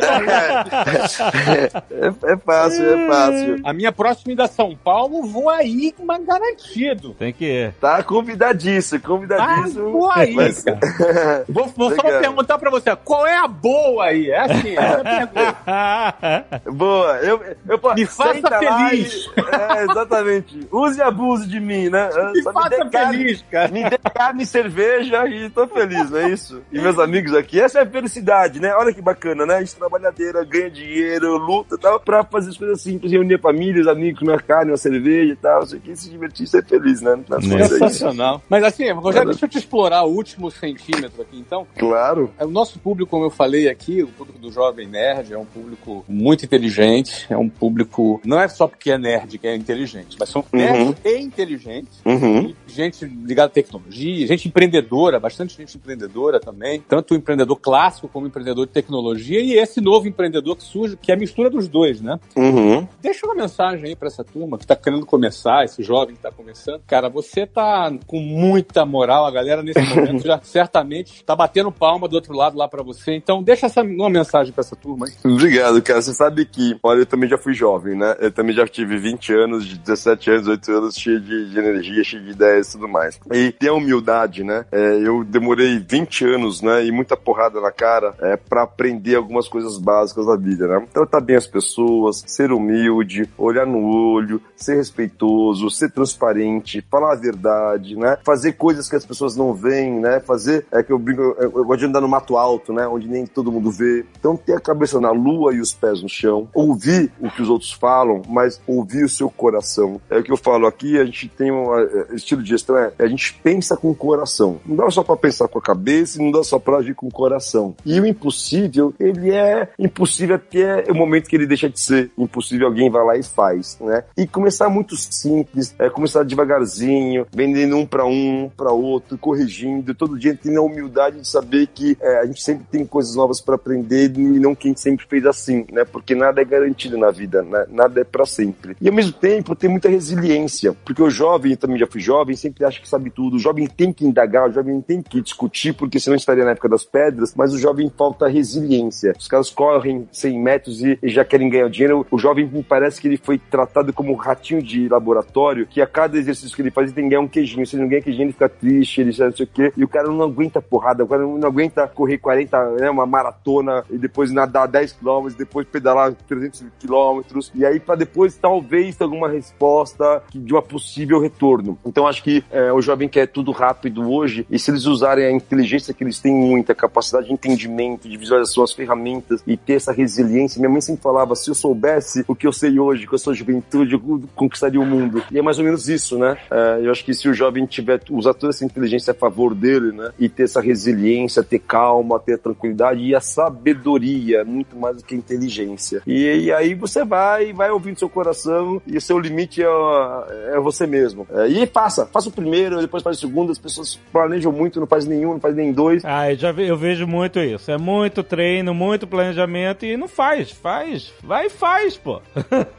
[1.91, 3.61] é, é, fácil, é fácil.
[3.63, 7.13] A minha próxima ida a São Paulo, vou aí, mas garantido.
[7.13, 7.73] Tem que ir.
[7.79, 9.87] Tá convidadíssimo, convidadíssimo.
[9.87, 10.63] Ah, vou aí, mas...
[10.63, 10.79] cara.
[11.47, 14.29] Vou, vou só perguntar pra você, qual é a boa aí?
[14.29, 16.71] É assim, essa é a pergunta.
[16.71, 17.17] boa.
[17.17, 19.25] Eu, eu, me faça feliz.
[19.25, 20.67] E, é, exatamente.
[20.71, 22.09] Use e abuse de mim, né?
[22.33, 23.71] Me Só faça me feliz, carne, cara.
[23.71, 26.61] Me dê carne e cerveja e tô feliz, não é isso?
[26.71, 28.73] E meus amigos aqui, essa é a felicidade, né?
[28.75, 29.55] Olha que bacana, né?
[29.55, 33.39] A gente trabalhadeira, ganha dinheiro, luta e tal, pra fazer as coisas simples, reunir a
[33.39, 37.01] família, os amigos, comer carne, uma cerveja e tal, isso aqui, se divertir, ser feliz,
[37.01, 37.19] né?
[37.31, 38.41] É sensacional.
[38.49, 41.67] Mas assim, Rogério, deixa eu te explorar o último centímetro aqui, então.
[41.77, 42.31] Claro.
[42.37, 45.45] É, o nosso público, como eu falei aqui, o público do Jovem Nerd é um
[45.45, 50.17] público muito inteligente, é um público, não é só porque é nerd que é inteligente,
[50.19, 50.95] mas são nerds uhum.
[51.05, 52.53] e inteligentes, uhum.
[52.67, 58.25] gente ligada à tecnologia, gente empreendedora, bastante gente empreendedora também, tanto o empreendedor clássico como
[58.25, 61.67] o empreendedor de tecnologia e esse novo empreendedor que surge, que é a mistura dos
[61.67, 62.19] dois, né?
[62.35, 62.87] Uhum.
[63.01, 66.31] Deixa uma mensagem aí para essa turma que tá querendo começar, esse jovem que tá
[66.31, 66.81] começando.
[66.87, 72.07] Cara, você tá com muita moral, a galera nesse momento já certamente tá batendo palma
[72.07, 73.13] do outro lado lá para você.
[73.13, 75.13] Então, deixa essa uma mensagem para essa turma aí.
[75.23, 76.01] Obrigado, cara.
[76.01, 78.15] Você sabe que, olha, eu também já fui jovem, né?
[78.19, 82.03] Eu também já tive 20 anos, de 17 anos, 8 anos, cheio de, de energia,
[82.03, 83.19] cheio de ideias e tudo mais.
[83.31, 84.65] E ter a humildade, né?
[84.71, 86.85] É, eu demorei 20 anos, né?
[86.85, 90.85] E muita porrada na cara é, para aprender algumas coisas básicas da vida, né?
[90.93, 97.15] Tratar bem as pessoas, ser humilde, olhar no olho, ser respeitoso, ser transparente, falar a
[97.15, 98.17] verdade, né?
[98.23, 100.19] Fazer coisas que as pessoas não veem, né?
[100.19, 102.87] Fazer, é que eu brinco, eu, eu gosto de andar no mato alto, né?
[102.87, 104.05] Onde nem todo mundo vê.
[104.19, 107.49] Então ter a cabeça na lua e os pés no chão, ouvir o que os
[107.49, 110.01] outros falam, mas ouvir o seu coração.
[110.09, 112.93] É o que eu falo aqui, a gente tem um é, estilo de gestão, é,
[112.99, 114.59] a gente pensa com o coração.
[114.65, 117.07] Não dá só para pensar com a cabeça e não dá só pra agir com
[117.07, 117.75] o coração.
[117.85, 122.67] E o impossível, ele é impossível até o momento que ele deixa de ser impossível,
[122.67, 124.03] alguém vai lá e faz, né?
[124.17, 130.17] E começar muito simples, é, começar devagarzinho, vendendo um para um, para outro, corrigindo, todo
[130.17, 133.55] dia tendo a humildade de saber que é, a gente sempre tem coisas novas para
[133.55, 135.85] aprender e não quem sempre fez assim, né?
[135.85, 137.65] Porque nada é garantido na vida, né?
[137.69, 138.75] nada é para sempre.
[138.79, 142.35] E ao mesmo tempo tem muita resiliência, porque o jovem, eu também já fui jovem,
[142.35, 143.35] sempre acha que sabe tudo.
[143.35, 146.69] O jovem tem que indagar, o jovem tem que discutir, porque senão estaria na época
[146.69, 149.13] das pedras, mas o jovem falta resiliência.
[149.17, 152.05] Os caras correm 100 metros e, e já querem ganhar dinheiro.
[152.09, 155.87] O jovem me parece que ele foi tratado como um ratinho de laboratório, que a
[155.87, 157.65] cada exercício que ele faz ele tem que ganhar um queijinho.
[157.65, 159.73] Se ele não ganha queijinho, ele fica triste, ele já não sei o quê.
[159.75, 163.83] E o cara não aguenta porrada, o cara não aguenta correr 40, né, uma maratona
[163.89, 167.39] e depois nadar 10 km, depois pedalar 300 km.
[167.55, 171.77] E aí para depois talvez ter alguma resposta de uma possível retorno.
[171.85, 175.31] Então acho que é, o jovem quer tudo rápido hoje e se eles usarem a
[175.31, 179.91] inteligência que eles têm muita, capacidade de entendimento, de visualização, as ferramentas e ter essa
[179.91, 180.59] resiliência.
[180.59, 183.33] Minha mãe sempre falava, se eu soubesse o que eu sei hoje, com a sua
[183.33, 185.23] juventude, eu conquistaria o mundo.
[185.31, 186.37] E é mais ou menos isso, né?
[186.49, 189.91] É, eu acho que se o jovem tiver, usar toda essa inteligência a favor dele,
[189.91, 190.11] né?
[190.19, 195.15] E ter essa resiliência, ter calma, ter tranquilidade e a sabedoria, muito mais do que
[195.15, 196.01] a inteligência.
[196.05, 200.59] E, e aí você vai, vai ouvindo seu coração e o seu limite é, é
[200.59, 201.27] você mesmo.
[201.31, 204.87] É, e faça, faça o primeiro, depois faz o segundo, as pessoas planejam muito, não
[204.87, 206.03] faz nenhum, não faz nem dois.
[206.05, 207.71] Ah, eu, já ve, eu vejo muito isso.
[207.71, 211.13] É muito treino, muito planejamento e não faz, faz.
[211.23, 212.21] Vai e faz, pô.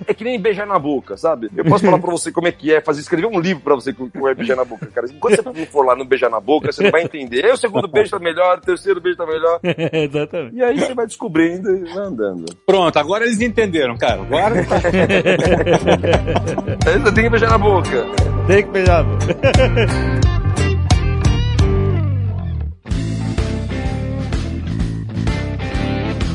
[0.07, 1.51] é que nem beijar na boca, sabe?
[1.57, 3.93] Eu posso falar pra você como é que é, fazer, escrever um livro pra você
[3.93, 5.07] como é beijar na boca, cara.
[5.11, 7.45] Enquanto você for lá no beijar na boca, você não vai entender.
[7.45, 9.61] Aí o segundo beijo tá melhor, o terceiro beijo tá melhor.
[9.65, 10.57] Exatamente.
[10.57, 12.45] E aí você vai descobrindo e vai andando.
[12.67, 14.21] Pronto, agora eles entenderam, cara.
[14.21, 14.55] Agora.
[17.03, 18.07] você tem que beijar na boca.
[18.47, 19.25] Tem que beijar na boca.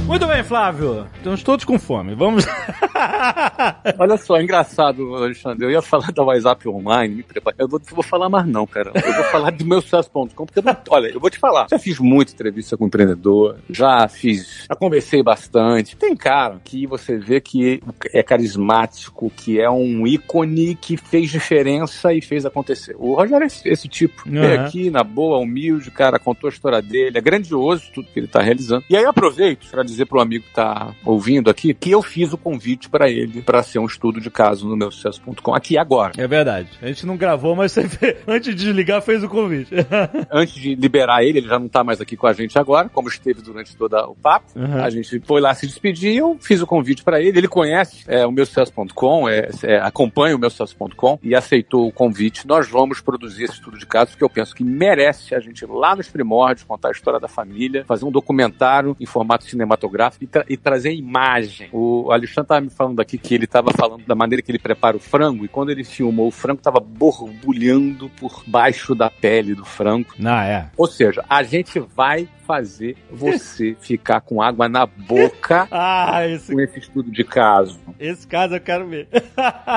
[0.09, 1.07] Muito bem, Flávio.
[1.17, 2.15] Estamos todos com fome.
[2.15, 2.43] Vamos.
[3.99, 5.63] Olha só, engraçado, Alexandre.
[5.63, 7.55] Eu ia falar da WhatsApp Online, me prepara.
[7.59, 8.91] Eu vou, vou falar mais não, cara.
[8.95, 10.75] Eu vou falar do meu sucesso.com, porque eu não...
[10.89, 11.67] olha, eu vou te falar.
[11.69, 15.95] Já fiz muita entrevista com empreendedor, já fiz, já conversei bastante.
[15.95, 17.79] Tem cara que você vê que
[18.11, 22.95] é carismático, que é um ícone que fez diferença e fez acontecer.
[22.97, 24.27] O Rogério é esse, esse tipo.
[24.27, 24.41] Uhum.
[24.41, 27.19] Veio aqui, na boa, humilde, cara, contou a história dele.
[27.19, 28.83] É grandioso tudo que ele tá realizando.
[28.89, 32.33] E aí eu aproveito para dizer pro amigo que tá ouvindo aqui que eu fiz
[32.33, 36.13] o convite para ele para ser um estudo de caso no meu sucesso.com aqui agora.
[36.17, 36.69] É verdade.
[36.81, 39.73] A gente não gravou, mas você fez, antes de desligar fez o convite.
[40.31, 43.07] antes de liberar ele, ele já não tá mais aqui com a gente agora, como
[43.09, 44.47] esteve durante todo o papo.
[44.55, 44.83] Uhum.
[44.83, 47.37] A gente foi lá se despedir, eu fiz o convite para ele.
[47.37, 51.91] Ele conhece é, o meu sucesso.com, é, é, acompanha o meu sucesso.com e aceitou o
[51.91, 52.47] convite.
[52.47, 55.69] Nós vamos produzir esse estudo de caso porque eu penso que merece a gente ir
[55.69, 59.88] lá nos primórdios contar a história da família, fazer um documentário em formato cinematográfico
[60.21, 61.69] e, tra e trazer imagem.
[61.71, 64.97] O Alexandre estava me falando aqui que ele estava falando da maneira que ele prepara
[64.97, 69.65] o frango, e quando ele filmou, o frango estava borbulhando por baixo da pele do
[69.65, 70.09] frango.
[70.23, 70.69] Ah, é.
[70.77, 76.51] Ou seja, a gente vai fazer você ficar com água na boca ah, esse...
[76.51, 77.79] com esse estudo de caso.
[77.99, 79.07] Esse caso eu quero ver.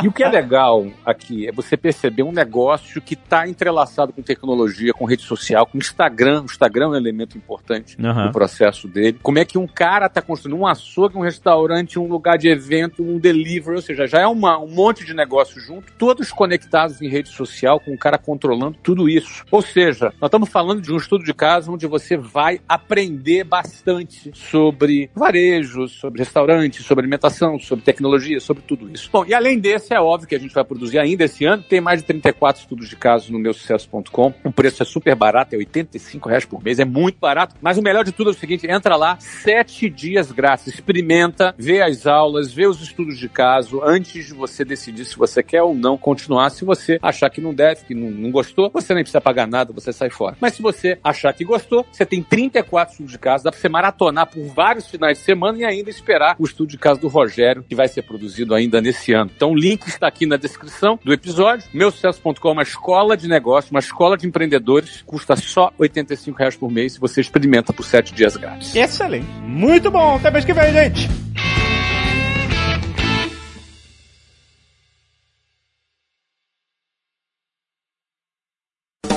[0.03, 4.23] e o que é legal aqui é você perceber um negócio que está entrelaçado com
[4.23, 6.43] tecnologia, com rede social, com Instagram.
[6.43, 8.27] O Instagram é um elemento importante uhum.
[8.27, 9.19] no processo dele.
[9.23, 13.03] Como é que um cara está construindo um açougue, um restaurante, um lugar de evento,
[13.03, 17.09] um delivery, ou seja, já é uma, um monte de negócio junto, todos conectados em
[17.09, 19.45] rede social, com o cara controlando tudo isso.
[19.51, 24.31] Ou seja, nós estamos falando de um estudo de caso onde você vai aprender bastante
[24.35, 29.09] sobre varejo, sobre restaurante, sobre alimentação, sobre tecnologia, sobre tudo isso.
[29.13, 31.63] Bom, e além desse, é óbvio que a gente vai produzir ainda esse ano.
[31.63, 34.35] Tem mais de 34 estudos de casos no meu sucesso.com.
[34.45, 37.55] O preço é super barato, é 85 reais por mês, é muito barato.
[37.61, 41.83] Mas o melhor de tudo é o seguinte: entra lá, sete dias grátis, experimenta, vê
[41.83, 45.75] as aulas, vê os estudos de caso antes de você decidir se você quer ou
[45.75, 46.51] não continuar.
[46.51, 49.73] Se você achar que não deve, que não, não gostou, você nem precisa pagar nada,
[49.73, 50.37] você sai fora.
[50.41, 53.59] Mas se você achar que gostou, você tem 30 34 estudos de caso, dá pra
[53.59, 57.09] você maratonar por vários finais de semana e ainda esperar o estudo de caso do
[57.09, 59.31] Rogério, que vai ser produzido ainda nesse ano.
[59.35, 61.67] Então o link está aqui na descrição do episódio.
[61.73, 65.91] Meusucesso.com é uma escola de negócio, uma escola de empreendedores, custa só R$
[66.37, 68.75] reais por mês e você experimenta por 7 dias grátis.
[68.75, 69.27] Excelente.
[69.43, 70.17] Muito bom.
[70.17, 71.09] Até mês que vem, gente.